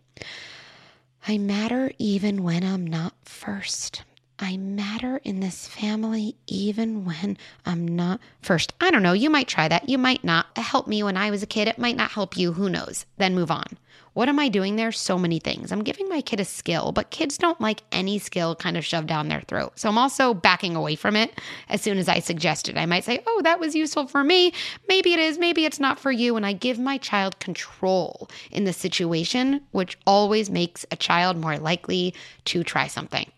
I 1.28 1.38
matter 1.38 1.92
even 1.98 2.42
when 2.42 2.64
I'm 2.64 2.86
not 2.86 3.14
first. 3.24 4.02
I 4.42 4.56
matter 4.56 5.20
in 5.22 5.40
this 5.40 5.68
family 5.68 6.34
even 6.46 7.04
when 7.04 7.36
I'm 7.66 7.86
not 7.86 8.20
first. 8.40 8.72
I 8.80 8.90
don't 8.90 9.02
know. 9.02 9.12
You 9.12 9.28
might 9.28 9.48
try 9.48 9.68
that. 9.68 9.86
You 9.88 9.98
might 9.98 10.24
not. 10.24 10.46
It 10.56 10.62
helped 10.62 10.88
me 10.88 11.02
when 11.02 11.18
I 11.18 11.30
was 11.30 11.42
a 11.42 11.46
kid. 11.46 11.68
It 11.68 11.78
might 11.78 11.96
not 11.96 12.12
help 12.12 12.38
you. 12.38 12.54
Who 12.54 12.70
knows? 12.70 13.04
Then 13.18 13.34
move 13.34 13.50
on. 13.50 13.66
What 14.14 14.30
am 14.30 14.38
I 14.38 14.48
doing 14.48 14.76
there? 14.76 14.92
So 14.92 15.18
many 15.18 15.38
things. 15.40 15.70
I'm 15.70 15.84
giving 15.84 16.08
my 16.08 16.22
kid 16.22 16.40
a 16.40 16.44
skill, 16.46 16.90
but 16.90 17.10
kids 17.10 17.36
don't 17.36 17.60
like 17.60 17.82
any 17.92 18.18
skill 18.18 18.56
kind 18.56 18.78
of 18.78 18.84
shoved 18.84 19.06
down 19.06 19.28
their 19.28 19.42
throat. 19.42 19.78
So 19.78 19.90
I'm 19.90 19.98
also 19.98 20.32
backing 20.32 20.74
away 20.74 20.96
from 20.96 21.16
it 21.16 21.38
as 21.68 21.82
soon 21.82 21.98
as 21.98 22.08
I 22.08 22.18
suggest 22.18 22.68
it. 22.68 22.78
I 22.78 22.86
might 22.86 23.04
say, 23.04 23.22
oh, 23.26 23.42
that 23.44 23.60
was 23.60 23.76
useful 23.76 24.06
for 24.06 24.24
me. 24.24 24.52
Maybe 24.88 25.12
it 25.12 25.20
is. 25.20 25.38
Maybe 25.38 25.66
it's 25.66 25.78
not 25.78 26.00
for 26.00 26.10
you. 26.10 26.36
And 26.36 26.46
I 26.46 26.54
give 26.54 26.78
my 26.78 26.96
child 26.96 27.38
control 27.40 28.30
in 28.50 28.64
the 28.64 28.72
situation, 28.72 29.60
which 29.72 29.98
always 30.06 30.48
makes 30.48 30.86
a 30.90 30.96
child 30.96 31.36
more 31.36 31.58
likely 31.58 32.14
to 32.46 32.64
try 32.64 32.88
something. 32.88 33.30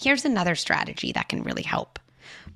Here's 0.00 0.24
another 0.24 0.54
strategy 0.54 1.10
that 1.10 1.28
can 1.28 1.42
really 1.42 1.62
help 1.62 1.98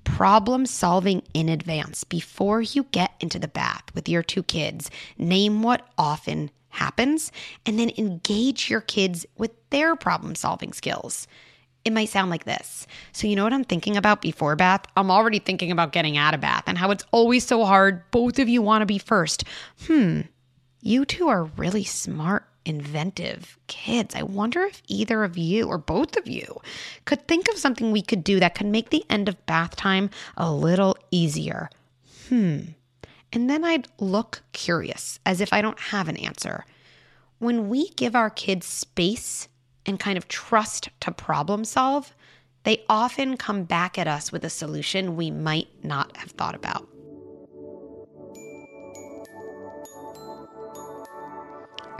problem 0.04 0.64
solving 0.64 1.22
in 1.34 1.48
advance 1.48 2.04
before 2.04 2.60
you 2.62 2.84
get 2.92 3.12
into 3.18 3.38
the 3.40 3.48
bath 3.48 3.82
with 3.94 4.08
your 4.08 4.22
two 4.22 4.44
kids. 4.44 4.90
Name 5.18 5.60
what 5.62 5.84
often 5.98 6.50
happens 6.68 7.32
and 7.66 7.80
then 7.80 7.90
engage 7.98 8.70
your 8.70 8.80
kids 8.80 9.26
with 9.38 9.50
their 9.70 9.96
problem 9.96 10.36
solving 10.36 10.72
skills. 10.72 11.26
It 11.84 11.92
might 11.92 12.10
sound 12.10 12.30
like 12.30 12.44
this. 12.44 12.86
So, 13.10 13.26
you 13.26 13.34
know 13.34 13.42
what 13.42 13.52
I'm 13.52 13.64
thinking 13.64 13.96
about 13.96 14.22
before 14.22 14.54
bath? 14.54 14.84
I'm 14.96 15.10
already 15.10 15.40
thinking 15.40 15.72
about 15.72 15.90
getting 15.90 16.16
out 16.16 16.34
of 16.34 16.40
bath 16.40 16.64
and 16.68 16.78
how 16.78 16.92
it's 16.92 17.04
always 17.10 17.44
so 17.44 17.64
hard. 17.64 18.08
Both 18.12 18.38
of 18.38 18.48
you 18.48 18.62
want 18.62 18.82
to 18.82 18.86
be 18.86 18.98
first. 18.98 19.42
Hmm, 19.86 20.20
you 20.80 21.04
two 21.04 21.26
are 21.26 21.44
really 21.44 21.82
smart 21.82 22.46
inventive 22.64 23.58
kids. 23.66 24.14
I 24.14 24.22
wonder 24.22 24.62
if 24.62 24.82
either 24.88 25.24
of 25.24 25.36
you 25.36 25.66
or 25.66 25.78
both 25.78 26.16
of 26.16 26.28
you 26.28 26.60
could 27.04 27.26
think 27.26 27.48
of 27.48 27.58
something 27.58 27.90
we 27.90 28.02
could 28.02 28.24
do 28.24 28.40
that 28.40 28.54
could 28.54 28.66
make 28.66 28.90
the 28.90 29.04
end 29.10 29.28
of 29.28 29.44
bath 29.46 29.76
time 29.76 30.10
a 30.36 30.52
little 30.52 30.96
easier. 31.10 31.70
Hmm. 32.28 32.60
And 33.32 33.48
then 33.48 33.64
I'd 33.64 33.88
look 33.98 34.42
curious, 34.52 35.18
as 35.24 35.40
if 35.40 35.52
I 35.52 35.62
don't 35.62 35.80
have 35.80 36.08
an 36.08 36.18
answer. 36.18 36.66
When 37.38 37.68
we 37.68 37.88
give 37.90 38.14
our 38.14 38.30
kids 38.30 38.66
space 38.66 39.48
and 39.86 39.98
kind 39.98 40.18
of 40.18 40.28
trust 40.28 40.90
to 41.00 41.10
problem 41.10 41.64
solve, 41.64 42.14
they 42.64 42.84
often 42.88 43.36
come 43.36 43.64
back 43.64 43.98
at 43.98 44.06
us 44.06 44.30
with 44.30 44.44
a 44.44 44.50
solution 44.50 45.16
we 45.16 45.30
might 45.30 45.68
not 45.84 46.16
have 46.16 46.30
thought 46.30 46.54
about. 46.54 46.86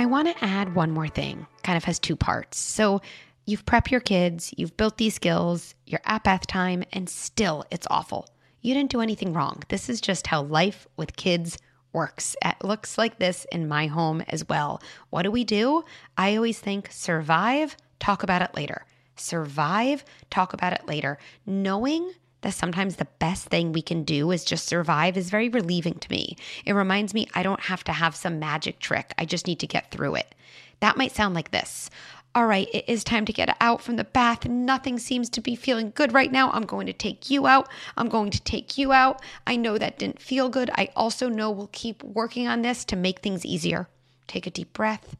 I 0.02 0.06
want 0.06 0.26
to 0.26 0.44
add 0.44 0.74
one 0.74 0.90
more 0.90 1.06
thing, 1.06 1.46
kind 1.62 1.76
of 1.76 1.84
has 1.84 2.00
two 2.00 2.16
parts. 2.16 2.58
So, 2.58 3.02
you've 3.46 3.64
prepped 3.64 3.92
your 3.92 4.00
kids, 4.00 4.52
you've 4.56 4.76
built 4.76 4.96
these 4.96 5.14
skills, 5.14 5.76
you're 5.86 6.00
at 6.04 6.24
bath 6.24 6.48
time, 6.48 6.82
and 6.92 7.08
still 7.08 7.64
it's 7.70 7.86
awful. 7.88 8.26
You 8.62 8.74
didn't 8.74 8.90
do 8.90 9.00
anything 9.00 9.32
wrong. 9.32 9.62
This 9.68 9.88
is 9.88 10.00
just 10.00 10.26
how 10.26 10.42
life 10.42 10.88
with 10.96 11.14
kids 11.14 11.56
works. 11.92 12.34
It 12.44 12.56
looks 12.64 12.98
like 12.98 13.20
this 13.20 13.46
in 13.52 13.68
my 13.68 13.86
home 13.86 14.24
as 14.26 14.48
well. 14.48 14.82
What 15.10 15.22
do 15.22 15.30
we 15.30 15.44
do? 15.44 15.84
I 16.16 16.34
always 16.34 16.58
think 16.58 16.90
survive, 16.90 17.76
talk 18.00 18.24
about 18.24 18.42
it 18.42 18.56
later. 18.56 18.84
Survive, 19.14 20.04
talk 20.30 20.52
about 20.52 20.72
it 20.72 20.88
later. 20.88 21.16
Knowing 21.46 22.10
that 22.42 22.54
sometimes 22.54 22.96
the 22.96 23.08
best 23.18 23.46
thing 23.46 23.72
we 23.72 23.82
can 23.82 24.04
do 24.04 24.30
is 24.30 24.44
just 24.44 24.66
survive 24.66 25.16
is 25.16 25.30
very 25.30 25.48
relieving 25.48 25.94
to 25.94 26.10
me. 26.10 26.36
It 26.64 26.74
reminds 26.74 27.14
me 27.14 27.28
I 27.34 27.42
don't 27.42 27.60
have 27.62 27.82
to 27.84 27.92
have 27.92 28.14
some 28.14 28.38
magic 28.38 28.78
trick, 28.78 29.14
I 29.18 29.24
just 29.24 29.46
need 29.46 29.60
to 29.60 29.66
get 29.66 29.90
through 29.90 30.16
it. 30.16 30.34
That 30.80 30.96
might 30.96 31.12
sound 31.12 31.34
like 31.34 31.50
this. 31.50 31.88
All 32.34 32.46
right, 32.46 32.68
it 32.72 32.86
is 32.88 33.04
time 33.04 33.26
to 33.26 33.32
get 33.32 33.54
out 33.60 33.82
from 33.82 33.96
the 33.96 34.04
bath. 34.04 34.48
Nothing 34.48 34.98
seems 34.98 35.28
to 35.30 35.42
be 35.42 35.54
feeling 35.54 35.92
good 35.94 36.14
right 36.14 36.32
now. 36.32 36.50
I'm 36.50 36.64
going 36.64 36.86
to 36.86 36.94
take 36.94 37.28
you 37.28 37.46
out. 37.46 37.68
I'm 37.98 38.08
going 38.08 38.30
to 38.30 38.40
take 38.40 38.78
you 38.78 38.90
out. 38.90 39.20
I 39.46 39.56
know 39.56 39.76
that 39.76 39.98
didn't 39.98 40.22
feel 40.22 40.48
good. 40.48 40.70
I 40.74 40.88
also 40.96 41.28
know 41.28 41.50
we'll 41.50 41.68
keep 41.72 42.02
working 42.02 42.48
on 42.48 42.62
this 42.62 42.86
to 42.86 42.96
make 42.96 43.20
things 43.20 43.44
easier. 43.44 43.86
Take 44.28 44.46
a 44.46 44.50
deep 44.50 44.72
breath, 44.72 45.14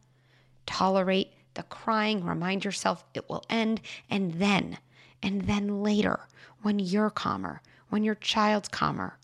tolerate 0.64 1.32
the 1.52 1.64
crying, 1.64 2.24
remind 2.24 2.64
yourself 2.64 3.04
it 3.12 3.28
will 3.28 3.44
end, 3.50 3.82
and 4.08 4.34
then, 4.34 4.78
and 5.22 5.42
then 5.42 5.82
later, 5.82 6.20
when 6.62 6.78
you're 6.78 7.10
calmer, 7.10 7.60
when 7.88 8.04
your 8.04 8.14
child's 8.14 8.68
calmer, 8.68 9.18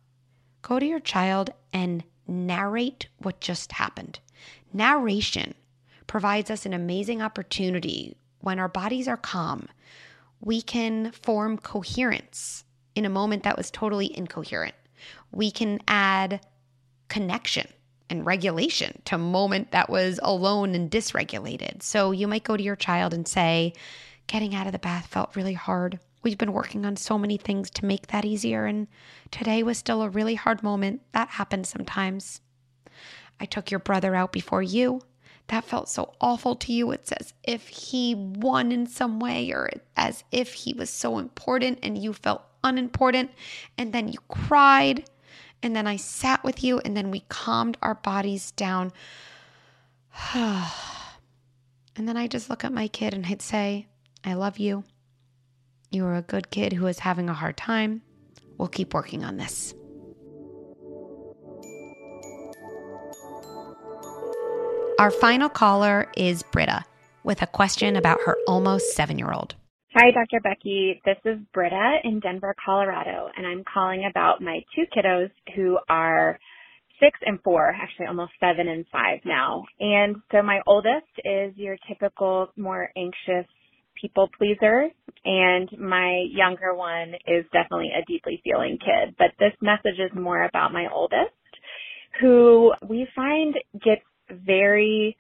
go 0.63 0.79
to 0.79 0.87
your 0.87 1.01
child 1.01 1.51
and 1.73 2.05
narrate 2.27 3.09
what 3.19 3.41
just 3.41 3.73
happened. 3.73 4.21
Narration 4.73 5.55
provides 6.07 6.51
us 6.51 6.67
an 6.67 6.75
amazing 6.75 7.23
opportunity 7.23 8.17
when 8.41 8.59
our 8.59 8.69
bodies 8.69 9.09
are 9.09 9.17
calm. 9.17 9.69
We 10.41 10.63
can 10.63 11.13
form 11.13 11.59
coherence 11.59 12.65
in 12.95 13.05
a 13.05 13.11
moment 13.11 13.43
that 13.45 13.57
was 13.57 13.71
totally 13.71 14.17
incoherent. 14.17 14.75
We 15.33 15.51
can 15.51 15.81
add 15.89 16.41
connection 17.09 17.67
and 18.11 18.25
regulation 18.25 19.01
to 19.07 19.17
a 19.17 19.19
moment 19.19 19.71
that 19.71 19.91
was 19.91 20.19
alone 20.23 20.75
and 20.75 20.91
dysregulated. 20.91 21.83
So 21.83 22.11
you 22.11 22.27
might 22.27 22.45
go 22.45 22.57
to 22.57 22.63
your 22.63 22.77
child 22.77 23.15
and 23.15 23.27
say, 23.27 23.75
Getting 24.27 24.55
out 24.55 24.67
of 24.67 24.73
the 24.73 24.79
bath 24.79 25.07
felt 25.07 25.35
really 25.35 25.55
hard. 25.55 25.99
We've 26.23 26.39
been 26.39 26.53
working 26.53 26.85
on 26.85 26.97
so 26.97 27.19
many 27.19 27.37
things 27.37 27.71
to 27.71 27.87
make 27.87 28.09
that 28.09 28.25
easier, 28.25 28.67
and 28.67 28.89
today 29.31 29.63
was 29.63 29.79
still 29.79 30.03
a 30.03 30.09
really 30.09 30.35
hard 30.35 30.63
moment. 30.63 31.03
That 31.13 31.29
happens 31.29 31.69
sometimes. 31.69 32.41
I 33.41 33.45
took 33.45 33.71
your 33.71 33.81
brother 33.81 34.15
out 34.15 34.33
before 34.33 34.63
you 34.63 35.03
that 35.49 35.65
felt 35.65 35.89
so 35.89 36.13
awful 36.21 36.55
to 36.57 36.73
you. 36.73 36.93
It's 36.93 37.11
as 37.13 37.35
if 37.43 37.69
he 37.69 38.15
won 38.15 38.71
in 38.71 38.87
some 38.87 39.19
way, 39.19 39.51
or 39.51 39.71
as 39.97 40.25
if 40.31 40.53
he 40.53 40.73
was 40.75 40.91
so 40.91 41.19
important 41.19 41.81
and 41.83 41.99
you 41.99 42.13
felt 42.13 42.45
unimportant. 42.63 43.31
And 43.77 43.93
then 43.93 44.09
you 44.09 44.19
cried. 44.29 45.05
And 45.63 45.75
then 45.75 45.87
I 45.87 45.97
sat 45.97 46.45
with 46.45 46.63
you, 46.63 46.79
and 46.81 46.97
then 46.97 47.11
we 47.11 47.25
calmed 47.29 47.77
our 47.83 47.97
bodies 47.97 48.53
down. 48.53 48.93
and 50.35 50.69
then 51.97 52.17
I 52.17 52.29
just 52.29 52.49
look 52.49 52.65
at 52.65 52.73
my 52.73 52.87
kid 52.87 53.13
and 53.13 53.27
I'd 53.27 53.43
say, 53.43 53.87
I 54.25 54.35
love 54.35 54.59
you. 54.59 54.85
You 55.91 56.05
are 56.05 56.17
a 56.17 56.23
good 56.23 56.51
kid 56.51 56.75
who 56.75 56.87
is 56.87 56.99
having 56.99 57.31
a 57.31 57.35
hard 57.35 57.57
time. 57.57 58.03
We'll 58.59 58.69
keep 58.69 58.93
working 58.93 59.25
on 59.25 59.39
this. 59.39 59.75
Our 64.99 65.11
final 65.11 65.49
caller 65.49 66.11
is 66.17 66.43
Britta 66.43 66.85
with 67.23 67.41
a 67.41 67.47
question 67.47 67.97
about 67.97 68.19
her 68.27 68.37
almost 68.47 68.95
seven 68.95 69.19
year 69.19 69.33
old. 69.33 69.55
Hi, 69.95 70.11
Dr. 70.11 70.41
Becky. 70.43 71.01
This 71.07 71.17
is 71.25 71.39
Britta 71.55 71.99
in 72.05 72.21
Denver, 72.21 72.55
Colorado, 72.63 73.29
and 73.35 73.47
I'm 73.47 73.65
calling 73.73 74.05
about 74.11 74.43
my 74.43 74.61
two 74.75 74.85
kiddos 74.95 75.31
who 75.57 75.79
are 75.89 76.39
six 77.01 77.19
and 77.25 77.39
four, 77.43 77.69
actually 77.71 78.07
almost 78.07 78.33
seven 78.41 78.69
and 78.69 78.85
five 78.93 79.21
now. 79.25 79.65
And 79.81 80.17
so 80.33 80.43
my 80.43 80.61
oldest 80.67 81.07
is 81.25 81.57
your 81.57 81.77
typical 81.89 82.49
more 82.57 82.91
anxious 82.97 83.47
people 84.01 84.29
pleaser 84.37 84.89
and 85.25 85.69
my 85.79 86.25
younger 86.31 86.75
one 86.75 87.15
is 87.27 87.45
definitely 87.53 87.91
a 87.97 88.05
deeply 88.07 88.41
feeling 88.45 88.79
kid. 88.79 89.15
But 89.19 89.33
this 89.39 89.53
message 89.61 89.99
is 89.99 90.11
more 90.15 90.43
about 90.45 90.73
my 90.73 90.87
oldest 90.93 91.33
who 92.21 92.73
we 92.89 93.07
find 93.15 93.55
gets 93.85 94.03
very 94.31 95.17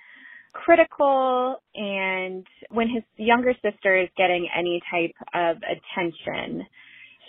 critical 0.52 1.56
and 1.74 2.46
when 2.70 2.88
his 2.88 3.02
younger 3.16 3.54
sister 3.62 4.00
is 4.00 4.08
getting 4.16 4.48
any 4.56 4.80
type 4.90 5.14
of 5.34 5.56
attention, 5.58 6.66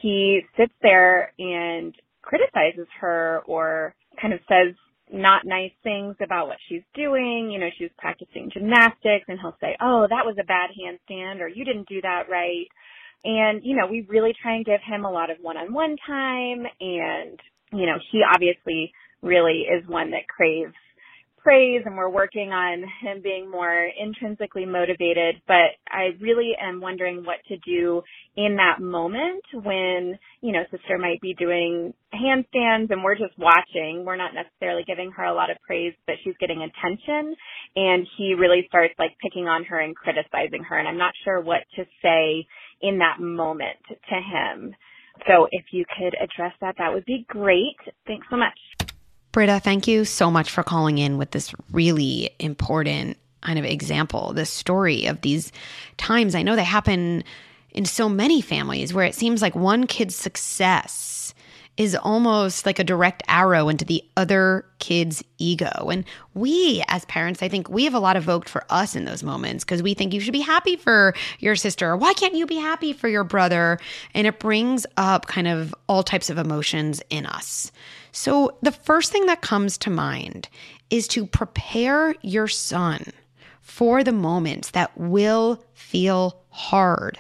he 0.02 0.42
sits 0.58 0.74
there 0.82 1.34
and 1.38 1.94
criticizes 2.22 2.88
her 3.00 3.42
or 3.46 3.94
kind 4.22 4.34
of 4.34 4.40
says 4.48 4.76
not 5.12 5.46
nice 5.46 5.72
things 5.84 6.16
about 6.22 6.48
what 6.48 6.58
she's 6.68 6.84
doing. 6.94 7.50
You 7.52 7.60
know, 7.60 7.70
she 7.78 7.86
was 7.86 7.92
practicing 7.98 8.50
gymnastics 8.54 9.26
and 9.28 9.40
he'll 9.40 9.58
say, 9.62 9.76
Oh, 9.82 10.08
that 10.10 10.26
was 10.26 10.38
a 10.40 10.46
bad 10.46 10.70
handstand 10.72 11.42
or 11.42 11.48
you 11.48 11.66
didn't 11.66 11.88
do 11.88 12.02
that 12.02 12.30
right. 12.30 12.68
And, 13.24 13.62
you 13.64 13.76
know, 13.76 13.88
we 13.90 14.06
really 14.08 14.34
try 14.42 14.56
and 14.56 14.66
give 14.66 14.80
him 14.86 15.04
a 15.04 15.12
lot 15.12 15.30
of 15.30 15.38
one-on-one 15.42 15.98
time 16.08 16.66
and, 16.80 17.40
you 17.74 17.86
know, 17.86 17.98
he 18.12 18.22
obviously 18.24 18.94
really 19.22 19.66
is 19.68 19.88
one 19.88 20.12
that 20.12 20.28
craves 20.28 20.74
praise 21.44 21.84
and 21.86 21.98
we're 21.98 22.10
working 22.10 22.52
on 22.52 22.84
him 23.02 23.22
being 23.24 23.50
more 23.50 23.88
intrinsically 24.00 24.66
motivated, 24.66 25.42
but 25.48 25.76
I 25.90 26.10
really 26.22 26.52
am 26.62 26.82
wondering 26.82 27.24
what 27.26 27.38
to 27.48 27.58
do 27.58 28.02
in 28.38 28.58
that 28.58 28.82
moment 28.82 29.44
when, 29.54 30.18
you 30.42 30.52
know, 30.52 30.64
sister 30.72 30.98
might 30.98 31.22
be 31.22 31.34
doing 31.34 31.94
handstands 32.14 32.92
and 32.92 33.04
we're 33.04 33.18
just 33.18 33.38
watching. 33.38 34.04
We're 34.06 34.18
not 34.18 34.34
necessarily 34.34 34.84
giving 34.86 35.12
her 35.12 35.24
a 35.26 35.34
lot 35.34 35.50
of 35.50 35.58
praise, 35.66 35.94
but 36.06 36.16
she's 36.24 36.36
getting 36.40 36.62
attention 36.62 37.36
and 37.76 38.08
he 38.18 38.34
really 38.34 38.64
starts 38.68 38.94
like 39.00 39.12
picking 39.22 39.48
on 39.48 39.64
her 39.66 39.80
and 39.80 39.96
criticizing 39.96 40.64
her 40.64 40.78
and 40.78 40.88
I'm 40.88 40.98
not 40.98 41.14
sure 41.24 41.42
what 41.42 41.62
to 41.76 41.86
say 42.02 42.48
in 42.82 43.00
that 43.00 43.20
moment 43.20 43.80
to 43.90 44.16
him. 44.16 44.76
So 45.28 45.48
if 45.52 45.66
you 45.72 45.86
could 45.98 46.16
address 46.22 46.54
that, 46.62 46.76
that 46.78 46.94
would 46.94 47.06
be 47.06 47.26
great. 47.28 47.78
Thanks 48.08 48.28
so 48.30 48.38
much. 48.38 48.58
Britta, 49.32 49.60
thank 49.60 49.88
you 49.88 50.06
so 50.06 50.32
much 50.32 50.50
for 50.50 50.64
calling 50.64 50.98
in 50.98 51.18
with 51.18 51.32
this 51.32 51.54
really 51.72 52.32
important 52.40 53.18
kind 53.42 53.60
of 53.60 53.66
example, 53.66 54.34
this 54.34 54.50
story 54.50 55.06
of 55.06 55.22
these 55.22 55.52
times. 55.98 56.36
I 56.36 56.42
know 56.42 56.56
they 56.56 56.64
happen 56.64 57.24
in 57.72 57.86
so 57.86 58.10
many 58.10 58.42
families 58.42 58.94
where 58.94 59.06
it 59.06 59.16
seems 59.16 59.42
like 59.42 59.56
one 59.56 59.88
kid's 59.88 60.16
success 60.16 61.34
is 61.78 61.96
almost 61.96 62.66
like 62.66 62.78
a 62.78 62.84
direct 62.84 63.24
arrow 63.30 63.70
into 63.70 63.86
the 63.86 64.04
other 64.18 64.66
kid's 64.80 65.24
ego. 65.38 65.90
And 65.90 66.04
we, 66.34 66.84
as 66.90 67.06
parents, 67.06 67.42
I 67.42 67.48
think 67.48 67.70
we 67.70 67.86
have 67.86 67.94
a 67.94 68.00
lot 68.00 68.18
evoked 68.18 68.50
for 68.50 68.66
us 68.70 68.98
in 68.98 69.06
those 69.06 69.24
moments 69.24 69.64
because 69.64 69.82
we 69.82 69.94
think 69.94 70.14
you 70.14 70.20
should 70.20 70.34
be 70.34 70.42
happy 70.42 70.76
for 70.76 71.14
your 71.40 71.56
sister. 71.56 71.96
Why 71.96 72.14
can't 72.14 72.34
you 72.34 72.46
be 72.46 72.58
happy 72.58 72.92
for 72.92 73.08
your 73.08 73.24
brother? 73.24 73.80
And 74.14 74.28
it 74.28 74.40
brings 74.40 74.86
up 74.98 75.28
kind 75.28 75.48
of 75.48 75.74
all 75.88 76.04
types 76.04 76.30
of 76.30 76.38
emotions 76.38 77.02
in 77.10 77.26
us. 77.26 77.72
So, 78.12 78.58
the 78.62 78.72
first 78.72 79.12
thing 79.12 79.26
that 79.28 79.42
comes 79.42 79.78
to 79.80 79.90
mind 79.90 80.50
is 80.90 81.08
to 81.10 81.26
prepare 81.26 82.16
your 82.22 82.48
son 82.48 83.06
for 83.62 84.04
the 84.04 84.12
moments 84.12 84.72
that 84.72 84.98
will 84.98 85.64
feel 85.74 86.42
hard 86.50 87.20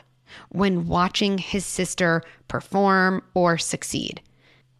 when 0.49 0.88
watching 0.88 1.38
his 1.38 1.65
sister 1.65 2.23
perform 2.47 3.23
or 3.34 3.58
succeed. 3.58 4.21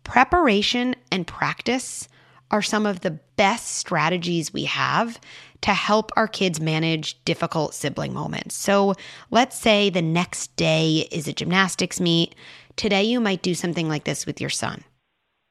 Preparation 0.04 0.96
and 1.12 1.28
practice 1.28 2.08
are 2.52 2.64
some 2.64 2.86
of 2.86 3.02
the 3.02 3.20
best 3.36 3.68
strategies 3.68 4.52
we 4.52 4.64
have 4.66 5.20
to 5.62 5.72
help 5.72 6.12
our 6.16 6.28
kids 6.28 6.60
manage 6.60 7.24
difficult 7.26 7.76
sibling 7.76 8.14
moments. 8.14 8.56
So, 8.56 8.96
let's 9.30 9.58
say 9.58 9.90
the 9.90 10.02
next 10.02 10.56
day 10.56 11.08
is 11.12 11.28
a 11.28 11.34
gymnastics 11.34 12.00
meet. 12.00 12.34
Today, 12.76 13.04
you 13.04 13.20
might 13.20 13.42
do 13.42 13.54
something 13.54 13.88
like 13.88 14.06
this 14.06 14.26
with 14.26 14.42
your 14.42 14.50
son. 14.50 14.84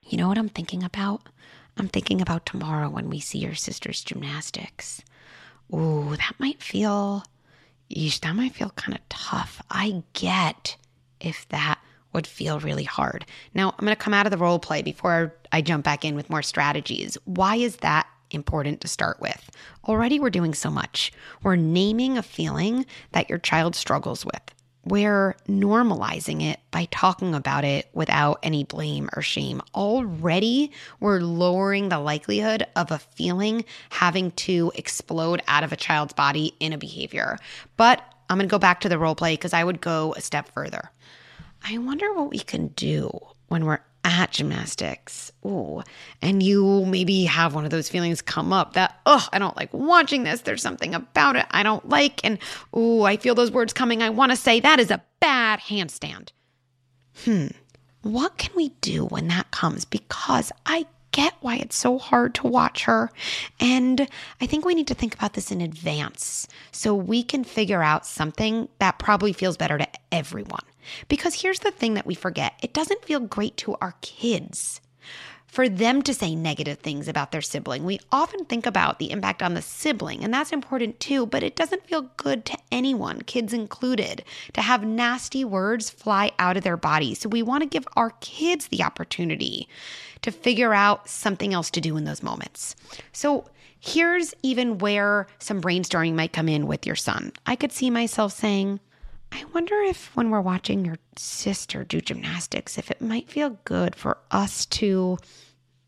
You 0.08 0.16
know 0.16 0.28
what 0.28 0.38
I'm 0.38 0.48
thinking 0.48 0.82
about? 0.82 1.28
I'm 1.76 1.88
thinking 1.88 2.22
about 2.22 2.46
tomorrow 2.46 2.88
when 2.88 3.10
we 3.10 3.20
see 3.20 3.38
your 3.38 3.54
sister's 3.54 4.02
gymnastics. 4.02 5.02
Ooh, 5.72 6.16
that 6.16 6.32
might 6.38 6.62
feel, 6.62 7.24
yeesh, 7.94 8.20
that 8.20 8.34
might 8.34 8.54
feel 8.54 8.70
kind 8.70 8.96
of 8.96 9.06
tough. 9.10 9.62
I 9.70 10.02
get 10.14 10.76
if 11.20 11.46
that 11.50 11.78
would 12.14 12.26
feel 12.26 12.58
really 12.58 12.84
hard. 12.84 13.26
Now, 13.52 13.74
I'm 13.78 13.84
going 13.84 13.94
to 13.94 14.02
come 14.02 14.14
out 14.14 14.26
of 14.26 14.30
the 14.30 14.38
role 14.38 14.58
play 14.58 14.80
before 14.80 15.34
I 15.52 15.60
jump 15.60 15.84
back 15.84 16.06
in 16.06 16.14
with 16.14 16.30
more 16.30 16.42
strategies. 16.42 17.18
Why 17.26 17.56
is 17.56 17.76
that 17.76 18.06
important 18.30 18.80
to 18.80 18.88
start 18.88 19.20
with? 19.20 19.50
Already, 19.86 20.18
we're 20.18 20.30
doing 20.30 20.54
so 20.54 20.70
much. 20.70 21.12
We're 21.42 21.56
naming 21.56 22.16
a 22.16 22.22
feeling 22.22 22.86
that 23.12 23.28
your 23.28 23.38
child 23.38 23.76
struggles 23.76 24.24
with. 24.24 24.54
We're 24.84 25.36
normalizing 25.48 26.42
it 26.42 26.60
by 26.70 26.86
talking 26.90 27.34
about 27.34 27.64
it 27.64 27.88
without 27.92 28.38
any 28.42 28.64
blame 28.64 29.08
or 29.14 29.22
shame. 29.22 29.60
Already, 29.74 30.72
we're 31.00 31.20
lowering 31.20 31.88
the 31.88 31.98
likelihood 31.98 32.66
of 32.76 32.90
a 32.90 32.98
feeling 32.98 33.64
having 33.90 34.30
to 34.32 34.72
explode 34.74 35.42
out 35.48 35.64
of 35.64 35.72
a 35.72 35.76
child's 35.76 36.12
body 36.12 36.54
in 36.60 36.72
a 36.72 36.78
behavior. 36.78 37.38
But 37.76 38.02
I'm 38.30 38.38
going 38.38 38.48
to 38.48 38.50
go 38.50 38.58
back 38.58 38.80
to 38.80 38.88
the 38.88 38.98
role 38.98 39.14
play 39.14 39.34
because 39.34 39.52
I 39.52 39.64
would 39.64 39.80
go 39.80 40.14
a 40.16 40.20
step 40.20 40.48
further. 40.52 40.90
I 41.64 41.78
wonder 41.78 42.12
what 42.14 42.30
we 42.30 42.38
can 42.38 42.68
do 42.68 43.10
when 43.48 43.64
we're 43.64 43.80
at 44.04 44.32
gymnastics. 44.32 45.32
Ooh, 45.44 45.82
and 46.22 46.42
you 46.42 46.84
maybe 46.86 47.24
have 47.24 47.54
one 47.54 47.64
of 47.64 47.70
those 47.70 47.88
feelings 47.88 48.22
come 48.22 48.52
up 48.52 48.74
that, 48.74 49.00
oh, 49.06 49.26
I 49.32 49.38
don't 49.38 49.56
like 49.56 49.72
watching 49.72 50.24
this. 50.24 50.42
There's 50.42 50.62
something 50.62 50.94
about 50.94 51.36
it 51.36 51.46
I 51.50 51.62
don't 51.62 51.88
like. 51.88 52.24
And 52.24 52.38
ooh, 52.76 53.02
I 53.02 53.16
feel 53.16 53.34
those 53.34 53.50
words 53.50 53.72
coming. 53.72 54.02
I 54.02 54.10
want 54.10 54.32
to 54.32 54.36
say 54.36 54.60
that 54.60 54.80
is 54.80 54.90
a 54.90 55.02
bad 55.20 55.60
handstand. 55.60 56.30
Hmm, 57.24 57.48
what 58.02 58.38
can 58.38 58.54
we 58.54 58.70
do 58.80 59.04
when 59.04 59.28
that 59.28 59.50
comes? 59.50 59.84
Because 59.84 60.52
I 60.64 60.86
get 61.10 61.34
why 61.40 61.56
it's 61.56 61.76
so 61.76 61.98
hard 61.98 62.34
to 62.36 62.46
watch 62.46 62.84
her. 62.84 63.10
And 63.58 64.08
I 64.40 64.46
think 64.46 64.64
we 64.64 64.74
need 64.74 64.86
to 64.88 64.94
think 64.94 65.14
about 65.14 65.32
this 65.32 65.50
in 65.50 65.60
advance 65.60 66.46
so 66.70 66.94
we 66.94 67.22
can 67.22 67.44
figure 67.44 67.82
out 67.82 68.06
something 68.06 68.68
that 68.78 68.98
probably 68.98 69.32
feels 69.32 69.56
better 69.56 69.78
to 69.78 69.88
everyone. 70.12 70.62
Because 71.08 71.42
here's 71.42 71.60
the 71.60 71.70
thing 71.70 71.94
that 71.94 72.06
we 72.06 72.14
forget 72.14 72.54
it 72.62 72.72
doesn't 72.72 73.04
feel 73.04 73.20
great 73.20 73.56
to 73.58 73.76
our 73.80 73.94
kids 74.00 74.80
for 75.48 75.68
them 75.68 76.02
to 76.02 76.14
say 76.14 76.34
negative 76.34 76.78
things 76.78 77.08
about 77.08 77.32
their 77.32 77.40
sibling. 77.40 77.84
We 77.84 78.00
often 78.12 78.44
think 78.44 78.66
about 78.66 78.98
the 78.98 79.10
impact 79.10 79.42
on 79.42 79.54
the 79.54 79.62
sibling, 79.62 80.22
and 80.22 80.32
that's 80.32 80.52
important 80.52 81.00
too, 81.00 81.26
but 81.26 81.42
it 81.42 81.56
doesn't 81.56 81.86
feel 81.86 82.02
good 82.18 82.44
to 82.44 82.58
anyone, 82.70 83.22
kids 83.22 83.54
included, 83.54 84.24
to 84.52 84.60
have 84.60 84.84
nasty 84.84 85.44
words 85.44 85.88
fly 85.88 86.32
out 86.38 86.58
of 86.58 86.64
their 86.64 86.76
body. 86.76 87.14
So 87.14 87.30
we 87.30 87.42
want 87.42 87.62
to 87.62 87.68
give 87.68 87.88
our 87.96 88.10
kids 88.20 88.68
the 88.68 88.82
opportunity 88.82 89.68
to 90.20 90.30
figure 90.30 90.74
out 90.74 91.08
something 91.08 91.54
else 91.54 91.70
to 91.70 91.80
do 91.80 91.96
in 91.96 92.04
those 92.04 92.22
moments. 92.22 92.76
So 93.12 93.46
here's 93.80 94.34
even 94.42 94.78
where 94.78 95.28
some 95.38 95.62
brainstorming 95.62 96.14
might 96.14 96.34
come 96.34 96.48
in 96.48 96.66
with 96.66 96.86
your 96.86 96.96
son. 96.96 97.32
I 97.46 97.56
could 97.56 97.72
see 97.72 97.88
myself 97.88 98.32
saying, 98.32 98.80
I 99.32 99.44
wonder 99.54 99.76
if 99.82 100.14
when 100.16 100.30
we're 100.30 100.40
watching 100.40 100.84
your 100.84 100.98
sister 101.16 101.84
do 101.84 102.00
gymnastics, 102.00 102.78
if 102.78 102.90
it 102.90 103.00
might 103.00 103.30
feel 103.30 103.58
good 103.64 103.94
for 103.94 104.18
us 104.30 104.66
to, 104.66 105.18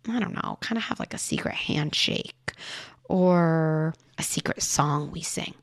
I 0.08 0.20
don't 0.20 0.34
know, 0.34 0.58
kind 0.60 0.76
of 0.76 0.84
have 0.84 1.00
like 1.00 1.14
a 1.14 1.18
secret 1.18 1.54
handshake 1.54 2.52
or 3.04 3.94
a 4.18 4.22
secret 4.22 4.62
song 4.62 5.10
we 5.10 5.22
sing. 5.22 5.54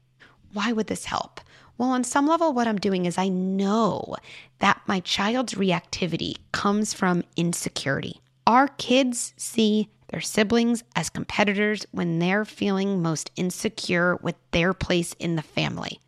Why 0.53 0.71
would 0.71 0.87
this 0.87 1.05
help? 1.05 1.39
Well, 1.77 1.89
on 1.89 2.03
some 2.03 2.25
level, 2.25 2.53
what 2.53 2.67
I'm 2.67 2.79
doing 2.79 3.05
is 3.05 3.17
I 3.17 3.29
know 3.29 4.15
that 4.59 4.81
my 4.87 4.99
child's 5.01 5.53
reactivity 5.53 6.37
comes 6.51 6.93
from 6.93 7.23
insecurity. 7.35 8.19
Our 8.47 8.67
kids 8.67 9.33
see 9.37 9.89
their 10.07 10.21
siblings 10.21 10.83
as 10.95 11.09
competitors 11.09 11.85
when 11.91 12.19
they're 12.19 12.45
feeling 12.45 13.01
most 13.01 13.29
insecure 13.35 14.15
with 14.17 14.35
their 14.51 14.73
place 14.73 15.13
in 15.19 15.35
the 15.35 15.41
family. 15.41 15.99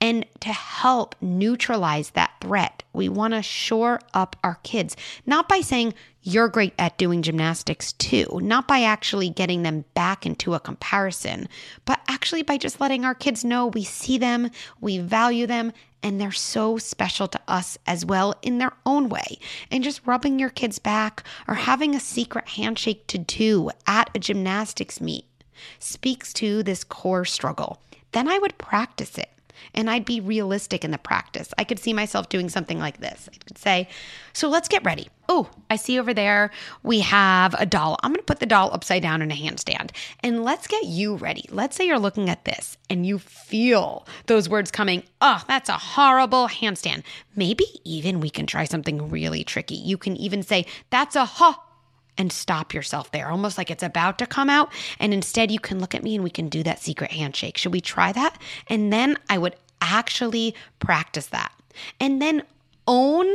And 0.00 0.24
to 0.40 0.48
help 0.48 1.14
neutralize 1.20 2.10
that 2.10 2.32
threat, 2.40 2.82
we 2.92 3.08
want 3.08 3.34
to 3.34 3.42
shore 3.42 4.00
up 4.14 4.34
our 4.42 4.58
kids, 4.62 4.96
not 5.26 5.48
by 5.48 5.60
saying, 5.60 5.94
you're 6.22 6.48
great 6.48 6.74
at 6.78 6.98
doing 6.98 7.22
gymnastics 7.22 7.92
too, 7.92 8.26
not 8.42 8.68
by 8.68 8.82
actually 8.82 9.30
getting 9.30 9.62
them 9.62 9.84
back 9.94 10.26
into 10.26 10.54
a 10.54 10.60
comparison, 10.60 11.48
but 11.84 12.00
actually 12.08 12.42
by 12.42 12.58
just 12.58 12.80
letting 12.80 13.04
our 13.04 13.14
kids 13.14 13.44
know 13.44 13.66
we 13.68 13.84
see 13.84 14.18
them, 14.18 14.50
we 14.80 14.98
value 14.98 15.46
them, 15.46 15.72
and 16.02 16.20
they're 16.20 16.32
so 16.32 16.78
special 16.78 17.28
to 17.28 17.40
us 17.48 17.78
as 17.86 18.04
well 18.04 18.34
in 18.42 18.58
their 18.58 18.72
own 18.86 19.08
way. 19.08 19.38
And 19.70 19.84
just 19.84 20.06
rubbing 20.06 20.38
your 20.38 20.50
kids 20.50 20.78
back 20.78 21.24
or 21.46 21.54
having 21.54 21.94
a 21.94 22.00
secret 22.00 22.48
handshake 22.48 23.06
to 23.08 23.18
do 23.18 23.70
at 23.86 24.10
a 24.14 24.18
gymnastics 24.18 25.00
meet 25.00 25.26
speaks 25.78 26.32
to 26.34 26.62
this 26.62 26.84
core 26.84 27.24
struggle. 27.24 27.82
Then 28.12 28.28
I 28.28 28.38
would 28.38 28.58
practice 28.58 29.18
it 29.18 29.30
and 29.74 29.90
I'd 29.90 30.04
be 30.04 30.20
realistic 30.20 30.84
in 30.84 30.90
the 30.90 30.98
practice. 30.98 31.52
I 31.58 31.64
could 31.64 31.78
see 31.78 31.92
myself 31.92 32.28
doing 32.28 32.48
something 32.48 32.78
like 32.78 32.98
this. 32.98 33.28
I 33.32 33.36
could 33.46 33.58
say, 33.58 33.88
So 34.32 34.48
let's 34.48 34.68
get 34.68 34.84
ready. 34.84 35.08
Oh, 35.28 35.48
I 35.68 35.76
see 35.76 35.98
over 35.98 36.12
there 36.12 36.50
we 36.82 37.00
have 37.00 37.54
a 37.58 37.66
doll. 37.66 37.98
I'm 38.02 38.12
going 38.12 38.20
to 38.20 38.24
put 38.24 38.40
the 38.40 38.46
doll 38.46 38.70
upside 38.72 39.02
down 39.02 39.22
in 39.22 39.30
a 39.30 39.34
handstand 39.34 39.90
and 40.20 40.44
let's 40.44 40.66
get 40.66 40.84
you 40.84 41.16
ready. 41.16 41.44
Let's 41.50 41.76
say 41.76 41.86
you're 41.86 41.98
looking 41.98 42.28
at 42.28 42.44
this 42.44 42.76
and 42.88 43.06
you 43.06 43.18
feel 43.18 44.06
those 44.26 44.48
words 44.48 44.70
coming. 44.70 45.04
Oh, 45.20 45.42
that's 45.46 45.68
a 45.68 45.74
horrible 45.74 46.48
handstand. 46.48 47.02
Maybe 47.36 47.64
even 47.84 48.20
we 48.20 48.30
can 48.30 48.46
try 48.46 48.64
something 48.64 49.08
really 49.08 49.44
tricky. 49.44 49.76
You 49.76 49.96
can 49.96 50.16
even 50.16 50.42
say, 50.42 50.66
That's 50.90 51.16
a 51.16 51.24
ha 51.24 51.64
and 52.20 52.30
stop 52.30 52.74
yourself 52.74 53.10
there, 53.12 53.30
almost 53.30 53.56
like 53.56 53.70
it's 53.70 53.82
about 53.82 54.18
to 54.18 54.26
come 54.26 54.50
out. 54.50 54.70
And 54.98 55.14
instead, 55.14 55.50
you 55.50 55.58
can 55.58 55.80
look 55.80 55.94
at 55.94 56.02
me 56.02 56.14
and 56.14 56.22
we 56.22 56.28
can 56.28 56.50
do 56.50 56.62
that 56.64 56.78
secret 56.78 57.10
handshake. 57.10 57.56
Should 57.56 57.72
we 57.72 57.80
try 57.80 58.12
that? 58.12 58.38
And 58.66 58.92
then 58.92 59.16
I 59.30 59.38
would 59.38 59.56
actually 59.80 60.54
practice 60.80 61.28
that. 61.28 61.50
And 61.98 62.20
then 62.20 62.42
own 62.86 63.26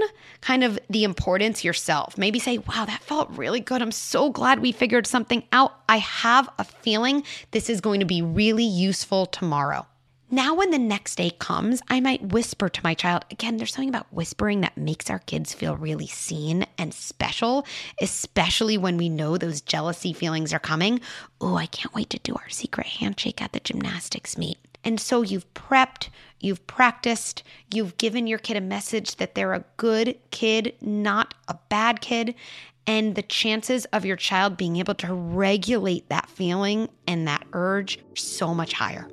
kind 0.41 0.63
of 0.63 0.77
the 0.87 1.03
importance 1.03 1.63
yourself. 1.63 2.15
Maybe 2.15 2.37
say, 2.37 2.59
wow, 2.59 2.85
that 2.85 3.01
felt 3.01 3.31
really 3.31 3.59
good. 3.59 3.81
I'm 3.81 3.91
so 3.91 4.29
glad 4.29 4.59
we 4.59 4.71
figured 4.71 5.07
something 5.07 5.43
out. 5.51 5.73
I 5.89 5.97
have 5.97 6.47
a 6.59 6.63
feeling 6.63 7.23
this 7.51 7.71
is 7.71 7.81
going 7.81 8.01
to 8.01 8.05
be 8.05 8.21
really 8.21 8.65
useful 8.65 9.25
tomorrow. 9.25 9.87
Now, 10.31 10.55
when 10.55 10.71
the 10.71 10.79
next 10.79 11.17
day 11.17 11.29
comes, 11.29 11.83
I 11.87 11.99
might 11.99 12.33
whisper 12.33 12.67
to 12.67 12.83
my 12.83 12.95
child. 12.95 13.25
Again, 13.29 13.57
there's 13.57 13.71
something 13.71 13.89
about 13.89 14.11
whispering 14.11 14.61
that 14.61 14.75
makes 14.75 15.11
our 15.11 15.19
kids 15.19 15.53
feel 15.53 15.77
really 15.77 16.07
seen 16.07 16.65
and 16.79 16.95
special, 16.95 17.63
especially 18.01 18.75
when 18.75 18.97
we 18.97 19.07
know 19.07 19.37
those 19.37 19.61
jealousy 19.61 20.13
feelings 20.13 20.51
are 20.51 20.59
coming. 20.59 20.99
Oh, 21.39 21.55
I 21.55 21.67
can't 21.67 21.93
wait 21.93 22.09
to 22.09 22.19
do 22.19 22.33
our 22.33 22.49
secret 22.49 22.87
handshake 22.87 23.39
at 23.39 23.53
the 23.53 23.59
gymnastics 23.59 24.35
meet. 24.35 24.57
And 24.83 24.99
so 24.99 25.21
you've 25.21 25.51
prepped, 25.53 26.09
you've 26.39 26.65
practiced, 26.65 27.43
you've 27.71 27.97
given 27.97 28.25
your 28.25 28.39
kid 28.39 28.57
a 28.57 28.61
message 28.61 29.17
that 29.17 29.35
they're 29.35 29.53
a 29.53 29.65
good 29.77 30.17
kid, 30.31 30.73
not 30.81 31.35
a 31.47 31.55
bad 31.69 32.01
kid. 32.01 32.33
And 32.87 33.13
the 33.13 33.21
chances 33.21 33.85
of 33.85 34.05
your 34.05 34.17
child 34.17 34.57
being 34.57 34.77
able 34.77 34.95
to 34.95 35.13
regulate 35.13 36.09
that 36.09 36.29
feeling 36.29 36.89
and 37.07 37.27
that 37.27 37.45
urge 37.53 37.99
are 37.99 38.15
so 38.15 38.55
much 38.55 38.73
higher. 38.73 39.07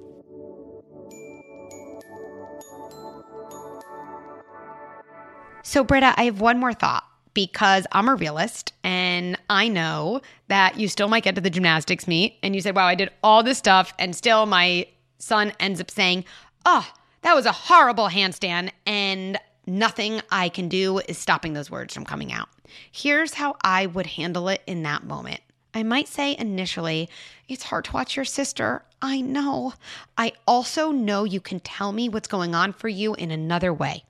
So, 5.63 5.85
Britta, 5.85 6.15
I 6.17 6.25
have 6.25 6.41
one 6.41 6.59
more 6.59 6.73
thought 6.73 7.05
because 7.35 7.87
I'm 7.93 8.09
a 8.09 8.15
realist 8.15 8.73
and 8.83 9.39
I 9.49 9.69
know 9.69 10.21
that 10.49 10.79
you 10.79 10.89
still 10.89 11.09
might 11.09 11.23
get 11.23 11.35
to 11.37 11.41
the 11.41 11.51
gymnastics 11.51 12.07
meet 12.07 12.37
and 12.43 12.55
you 12.55 12.61
said, 12.61 12.77
wow, 12.77 12.87
I 12.87 12.95
did 12.95 13.11
all 13.23 13.43
this 13.43 13.59
stuff 13.59 13.93
and 13.99 14.15
still 14.15 14.47
my 14.47 14.87
son 15.19 15.53
ends 15.61 15.81
up 15.81 15.91
saying, 15.91 16.25
oh, 16.67 16.91
that 17.23 17.35
was 17.35 17.47
a 17.47 17.53
horrible 17.53 18.09
handstand 18.09 18.71
and 18.87 19.39
nothing 19.67 20.21
I 20.31 20.49
can 20.49 20.69
do 20.69 20.99
is 20.99 21.17
stopping 21.17 21.53
those 21.53 21.71
words 21.71 21.95
from 21.95 22.05
coming 22.05 22.33
out. 22.33 22.49
Here's 22.91 23.35
how 23.35 23.57
I 23.63 23.87
would 23.87 24.07
handle 24.07 24.49
it 24.49 24.63
in 24.67 24.83
that 24.83 25.05
moment. 25.05 25.41
I 25.75 25.83
might 25.85 26.09
say 26.09 26.37
initially, 26.39 27.09
it's 27.49 27.63
hard 27.63 27.85
to 27.87 27.93
watch 27.93 28.17
your 28.17 28.25
sister. 28.25 28.85
I 29.01 29.21
know. 29.21 29.75
I 30.19 30.33
also 30.47 30.91
know 30.91 31.25
you 31.25 31.41
can 31.41 31.61
tell 31.61 31.93
me 31.93 32.09
what's 32.09 32.29
going 32.29 32.55
on 32.55 32.73
for 32.73 32.89
you 32.89 33.15
in 33.15 33.31
another 33.31 33.73
way. 33.73 34.05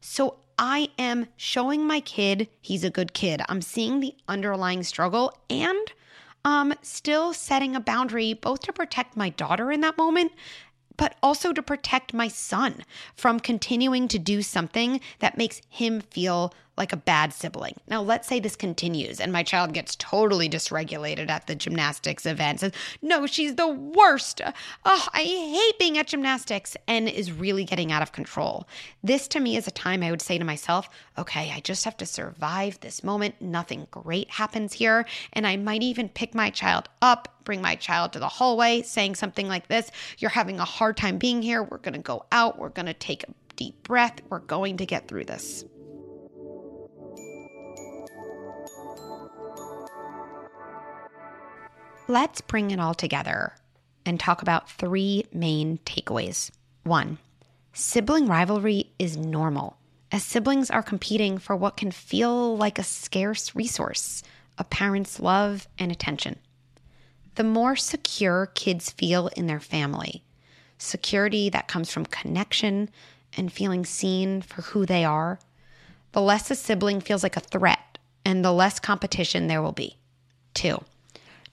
So 0.00 0.36
I 0.58 0.90
am 0.98 1.26
showing 1.36 1.86
my 1.86 2.00
kid 2.00 2.48
he's 2.60 2.84
a 2.84 2.90
good 2.90 3.12
kid. 3.12 3.42
I'm 3.48 3.62
seeing 3.62 4.00
the 4.00 4.14
underlying 4.28 4.82
struggle 4.82 5.32
and 5.50 5.92
um 6.44 6.74
still 6.82 7.32
setting 7.32 7.74
a 7.74 7.80
boundary 7.80 8.34
both 8.34 8.60
to 8.60 8.72
protect 8.72 9.16
my 9.16 9.30
daughter 9.30 9.72
in 9.72 9.80
that 9.80 9.96
moment 9.96 10.32
but 10.96 11.16
also 11.22 11.52
to 11.52 11.62
protect 11.62 12.14
my 12.14 12.28
son 12.28 12.84
from 13.16 13.40
continuing 13.40 14.08
to 14.08 14.18
do 14.18 14.42
something 14.42 15.00
that 15.18 15.36
makes 15.36 15.60
him 15.68 16.00
feel 16.00 16.52
like 16.76 16.92
a 16.92 16.96
bad 16.96 17.32
sibling. 17.32 17.76
Now, 17.88 18.02
let's 18.02 18.26
say 18.26 18.40
this 18.40 18.56
continues 18.56 19.20
and 19.20 19.32
my 19.32 19.42
child 19.42 19.72
gets 19.72 19.96
totally 19.96 20.48
dysregulated 20.48 21.30
at 21.30 21.46
the 21.46 21.54
gymnastics 21.54 22.26
event, 22.26 22.60
says, 22.60 22.72
No, 23.00 23.26
she's 23.26 23.54
the 23.54 23.68
worst. 23.68 24.40
Oh, 24.84 25.06
I 25.12 25.22
hate 25.22 25.78
being 25.78 25.98
at 25.98 26.08
gymnastics, 26.08 26.76
and 26.88 27.08
is 27.08 27.32
really 27.32 27.64
getting 27.64 27.92
out 27.92 28.02
of 28.02 28.12
control. 28.12 28.66
This 29.02 29.28
to 29.28 29.40
me 29.40 29.56
is 29.56 29.66
a 29.66 29.72
time 29.72 30.02
I 30.02 30.10
would 30.10 30.22
say 30.22 30.38
to 30.38 30.44
myself, 30.44 30.88
Okay, 31.16 31.52
I 31.54 31.60
just 31.60 31.84
have 31.84 31.96
to 31.98 32.06
survive 32.06 32.80
this 32.80 33.04
moment. 33.04 33.40
Nothing 33.40 33.86
great 33.90 34.30
happens 34.30 34.72
here. 34.72 35.06
And 35.32 35.46
I 35.46 35.56
might 35.56 35.82
even 35.82 36.08
pick 36.08 36.34
my 36.34 36.50
child 36.50 36.88
up, 37.02 37.40
bring 37.44 37.62
my 37.62 37.76
child 37.76 38.12
to 38.12 38.18
the 38.18 38.28
hallway, 38.28 38.82
saying 38.82 39.14
something 39.14 39.46
like 39.46 39.68
this 39.68 39.90
You're 40.18 40.30
having 40.30 40.58
a 40.58 40.64
hard 40.64 40.96
time 40.96 41.18
being 41.18 41.42
here. 41.42 41.62
We're 41.62 41.78
going 41.78 41.94
to 41.94 42.00
go 42.00 42.24
out. 42.32 42.58
We're 42.58 42.68
going 42.70 42.86
to 42.86 42.94
take 42.94 43.22
a 43.24 43.32
deep 43.56 43.82
breath. 43.84 44.20
We're 44.28 44.40
going 44.40 44.78
to 44.78 44.86
get 44.86 45.06
through 45.06 45.26
this. 45.26 45.64
Let's 52.06 52.42
bring 52.42 52.70
it 52.70 52.78
all 52.78 52.94
together 52.94 53.54
and 54.04 54.20
talk 54.20 54.42
about 54.42 54.70
three 54.70 55.24
main 55.32 55.78
takeaways. 55.86 56.50
One, 56.82 57.18
Sibling 57.76 58.28
rivalry 58.28 58.92
is 59.00 59.16
normal, 59.16 59.78
as 60.12 60.22
siblings 60.22 60.70
are 60.70 60.82
competing 60.82 61.38
for 61.38 61.56
what 61.56 61.76
can 61.76 61.90
feel 61.90 62.56
like 62.56 62.78
a 62.78 62.84
scarce 62.84 63.54
resource 63.54 64.22
a 64.56 64.62
parent's 64.62 65.18
love 65.18 65.66
and 65.76 65.90
attention. 65.90 66.38
The 67.34 67.42
more 67.42 67.74
secure 67.74 68.46
kids 68.54 68.90
feel 68.90 69.26
in 69.28 69.48
their 69.48 69.58
family, 69.58 70.22
security 70.78 71.48
that 71.48 71.66
comes 71.66 71.90
from 71.90 72.06
connection 72.06 72.90
and 73.36 73.52
feeling 73.52 73.84
seen 73.84 74.42
for 74.42 74.62
who 74.62 74.86
they 74.86 75.04
are, 75.04 75.40
the 76.12 76.20
less 76.20 76.48
a 76.52 76.54
sibling 76.54 77.00
feels 77.00 77.24
like 77.24 77.36
a 77.36 77.40
threat 77.40 77.98
and 78.24 78.44
the 78.44 78.52
less 78.52 78.78
competition 78.78 79.48
there 79.48 79.62
will 79.62 79.72
be. 79.72 79.96
Two, 80.54 80.84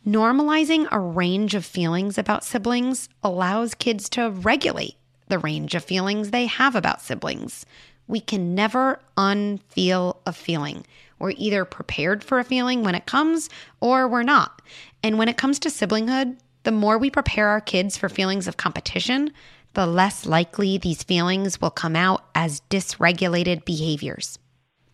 normalizing 0.06 0.88
a 0.92 1.00
range 1.00 1.56
of 1.56 1.66
feelings 1.66 2.18
about 2.18 2.44
siblings 2.44 3.10
allows 3.24 3.76
kids 3.76 4.10
to 4.10 4.32
regulate 4.32 4.96
the 5.28 5.40
range 5.40 5.76
of 5.76 5.84
feelings 5.84 6.32
they 6.32 6.46
have 6.46 6.76
about 6.76 7.02
siblings. 7.02 7.66
We 8.08 8.20
can 8.20 8.54
never 8.56 9.00
unfeel 9.18 10.18
a 10.26 10.34
feeling. 10.34 10.86
We're 11.20 11.34
either 11.38 11.66
prepared 11.66 12.24
for 12.24 12.40
a 12.40 12.44
feeling 12.44 12.84
when 12.84 12.96
it 12.96 13.06
comes 13.06 13.50
or 13.80 14.08
we're 14.08 14.24
not. 14.24 14.62
And 15.04 15.18
when 15.18 15.30
it 15.30 15.38
comes 15.38 15.60
to 15.60 15.70
siblinghood, 15.70 16.38
the 16.64 16.72
more 16.72 16.98
we 16.98 17.10
prepare 17.10 17.48
our 17.48 17.62
kids 17.62 17.98
for 17.98 18.10
feelings 18.10 18.48
of 18.48 18.58
competition, 18.58 19.32
the 19.74 19.86
less 19.86 20.26
likely 20.26 20.78
these 20.78 21.04
feelings 21.04 21.62
will 21.62 21.70
come 21.70 21.96
out 21.96 22.26
as 22.36 22.62
dysregulated 22.70 23.66
behaviors. 23.66 24.38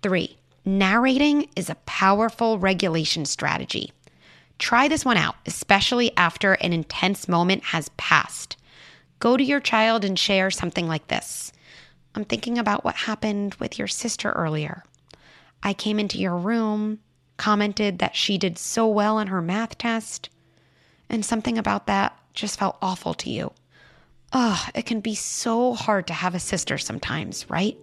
Three, 0.02 0.38
narrating 0.66 1.50
is 1.56 1.70
a 1.70 1.76
powerful 1.86 2.60
regulation 2.60 3.26
strategy. 3.26 3.92
Try 4.60 4.88
this 4.88 5.06
one 5.06 5.18
out, 5.18 5.36
especially 5.46 6.16
after 6.18 6.54
an 6.54 6.74
intense 6.74 7.28
moment 7.28 7.66
has 7.66 7.90
passed. 7.98 8.58
Go 9.20 9.38
to 9.38 9.44
your 9.44 9.60
child 9.60 10.04
and 10.04 10.18
share 10.18 10.52
something 10.52 10.88
like 10.88 11.08
this 11.08 11.52
I'm 12.16 12.26
thinking 12.26 12.58
about 12.58 12.84
what 12.84 12.96
happened 12.96 13.56
with 13.56 13.78
your 13.78 13.88
sister 13.88 14.32
earlier. 14.32 14.84
I 15.62 15.74
came 15.74 16.00
into 16.00 16.18
your 16.18 16.36
room, 16.36 17.00
commented 17.38 18.00
that 18.00 18.16
she 18.16 18.40
did 18.40 18.58
so 18.58 18.88
well 18.88 19.18
on 19.18 19.28
her 19.28 19.42
math 19.42 19.78
test, 19.78 20.30
and 21.10 21.24
something 21.24 21.58
about 21.60 21.86
that 21.88 22.18
just 22.34 22.58
felt 22.58 22.78
awful 22.82 23.14
to 23.16 23.30
you. 23.30 23.52
Ugh, 24.34 24.72
it 24.74 24.86
can 24.88 25.00
be 25.00 25.16
so 25.16 25.74
hard 25.74 26.08
to 26.08 26.14
have 26.14 26.34
a 26.36 26.40
sister 26.40 26.78
sometimes, 26.78 27.50
right? 27.50 27.78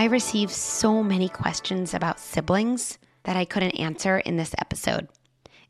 I 0.00 0.04
receive 0.04 0.50
so 0.50 1.02
many 1.02 1.28
questions 1.28 1.92
about 1.92 2.18
siblings 2.18 2.98
that 3.24 3.36
I 3.36 3.44
couldn't 3.44 3.78
answer 3.78 4.20
in 4.20 4.38
this 4.38 4.54
episode. 4.56 5.08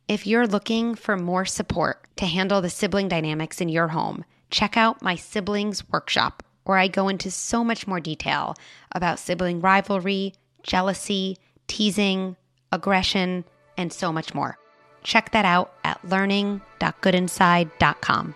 If 0.07 0.25
you're 0.25 0.47
looking 0.47 0.95
for 0.95 1.17
more 1.17 1.45
support 1.45 2.07
to 2.19 2.27
handle 2.27 2.61
the 2.61 2.71
sibling 2.71 3.09
dynamics 3.09 3.61
in 3.61 3.69
your 3.69 3.89
home, 3.89 4.25
check 4.49 4.77
out 4.77 5.03
my 5.03 5.17
siblings 5.17 5.83
workshop, 5.89 6.45
where 6.63 6.79
I 6.79 6.87
go 6.87 7.09
into 7.09 7.29
so 7.29 7.65
much 7.65 7.89
more 7.89 7.99
detail 7.99 8.55
about 8.93 9.19
sibling 9.19 9.61
rivalry, 9.61 10.35
jealousy, 10.63 11.37
teasing, 11.67 12.37
aggression, 12.71 13.45
and 13.77 13.93
so 13.93 14.13
much 14.13 14.33
more. 14.33 14.59
Check 15.03 15.33
that 15.33 15.45
out 15.45 15.73
at 15.83 16.05
learning.goodinside.com. 16.05 18.35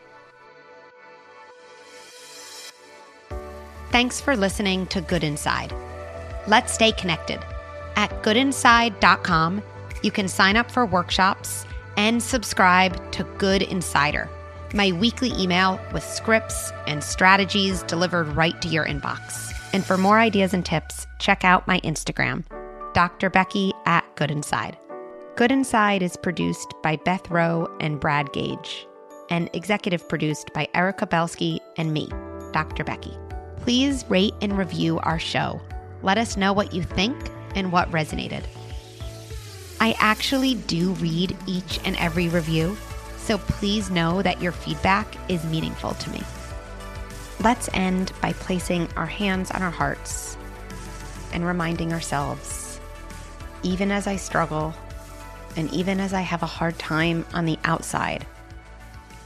Thanks 3.92 4.20
for 4.20 4.36
listening 4.36 4.88
to 4.88 5.00
Good 5.00 5.22
Inside. 5.22 5.72
Let's 6.46 6.72
stay 6.72 6.92
connected. 6.92 7.40
At 7.96 8.10
goodinside.com, 8.22 9.62
you 10.02 10.10
can 10.10 10.28
sign 10.28 10.56
up 10.56 10.70
for 10.70 10.84
workshops 10.84 11.64
and 11.96 12.22
subscribe 12.22 13.12
to 13.12 13.24
Good 13.38 13.62
Insider, 13.62 14.28
my 14.74 14.92
weekly 14.92 15.32
email 15.38 15.80
with 15.92 16.02
scripts 16.02 16.72
and 16.86 17.02
strategies 17.02 17.82
delivered 17.84 18.28
right 18.28 18.60
to 18.62 18.68
your 18.68 18.84
inbox. 18.84 19.52
And 19.72 19.84
for 19.84 19.96
more 19.96 20.18
ideas 20.18 20.54
and 20.54 20.64
tips, 20.64 21.06
check 21.18 21.44
out 21.44 21.66
my 21.66 21.80
Instagram, 21.80 22.44
Dr. 22.92 23.30
Becky 23.30 23.72
at 23.86 24.04
Good 24.16 24.30
Inside. 24.30 24.76
Good 25.36 25.50
Inside 25.50 26.02
is 26.02 26.16
produced 26.16 26.74
by 26.82 26.96
Beth 27.04 27.28
Rowe 27.30 27.68
and 27.80 27.98
Brad 27.98 28.32
Gage, 28.32 28.86
and 29.30 29.48
executive 29.52 30.08
produced 30.08 30.52
by 30.52 30.68
Erica 30.74 31.06
Belsky 31.06 31.60
and 31.76 31.92
me, 31.92 32.08
Dr. 32.52 32.84
Becky. 32.84 33.16
Please 33.56 34.04
rate 34.08 34.34
and 34.42 34.56
review 34.58 34.98
our 35.00 35.18
show. 35.18 35.60
Let 36.04 36.18
us 36.18 36.36
know 36.36 36.52
what 36.52 36.74
you 36.74 36.82
think 36.82 37.16
and 37.56 37.72
what 37.72 37.90
resonated. 37.90 38.44
I 39.80 39.96
actually 39.98 40.54
do 40.54 40.92
read 40.92 41.34
each 41.46 41.80
and 41.84 41.96
every 41.96 42.28
review, 42.28 42.76
so 43.16 43.38
please 43.38 43.90
know 43.90 44.20
that 44.20 44.40
your 44.40 44.52
feedback 44.52 45.16
is 45.30 45.42
meaningful 45.44 45.94
to 45.94 46.10
me. 46.10 46.22
Let's 47.40 47.70
end 47.72 48.12
by 48.20 48.34
placing 48.34 48.92
our 48.92 49.06
hands 49.06 49.50
on 49.50 49.62
our 49.62 49.70
hearts 49.70 50.36
and 51.32 51.46
reminding 51.46 51.92
ourselves 51.92 52.64
even 53.62 53.90
as 53.90 54.06
I 54.06 54.16
struggle 54.16 54.74
and 55.56 55.72
even 55.72 55.98
as 55.98 56.12
I 56.12 56.20
have 56.20 56.42
a 56.42 56.46
hard 56.46 56.78
time 56.78 57.24
on 57.32 57.46
the 57.46 57.58
outside, 57.64 58.26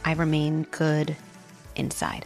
I 0.05 0.12
remain 0.12 0.62
good 0.71 1.17
inside. 1.75 2.25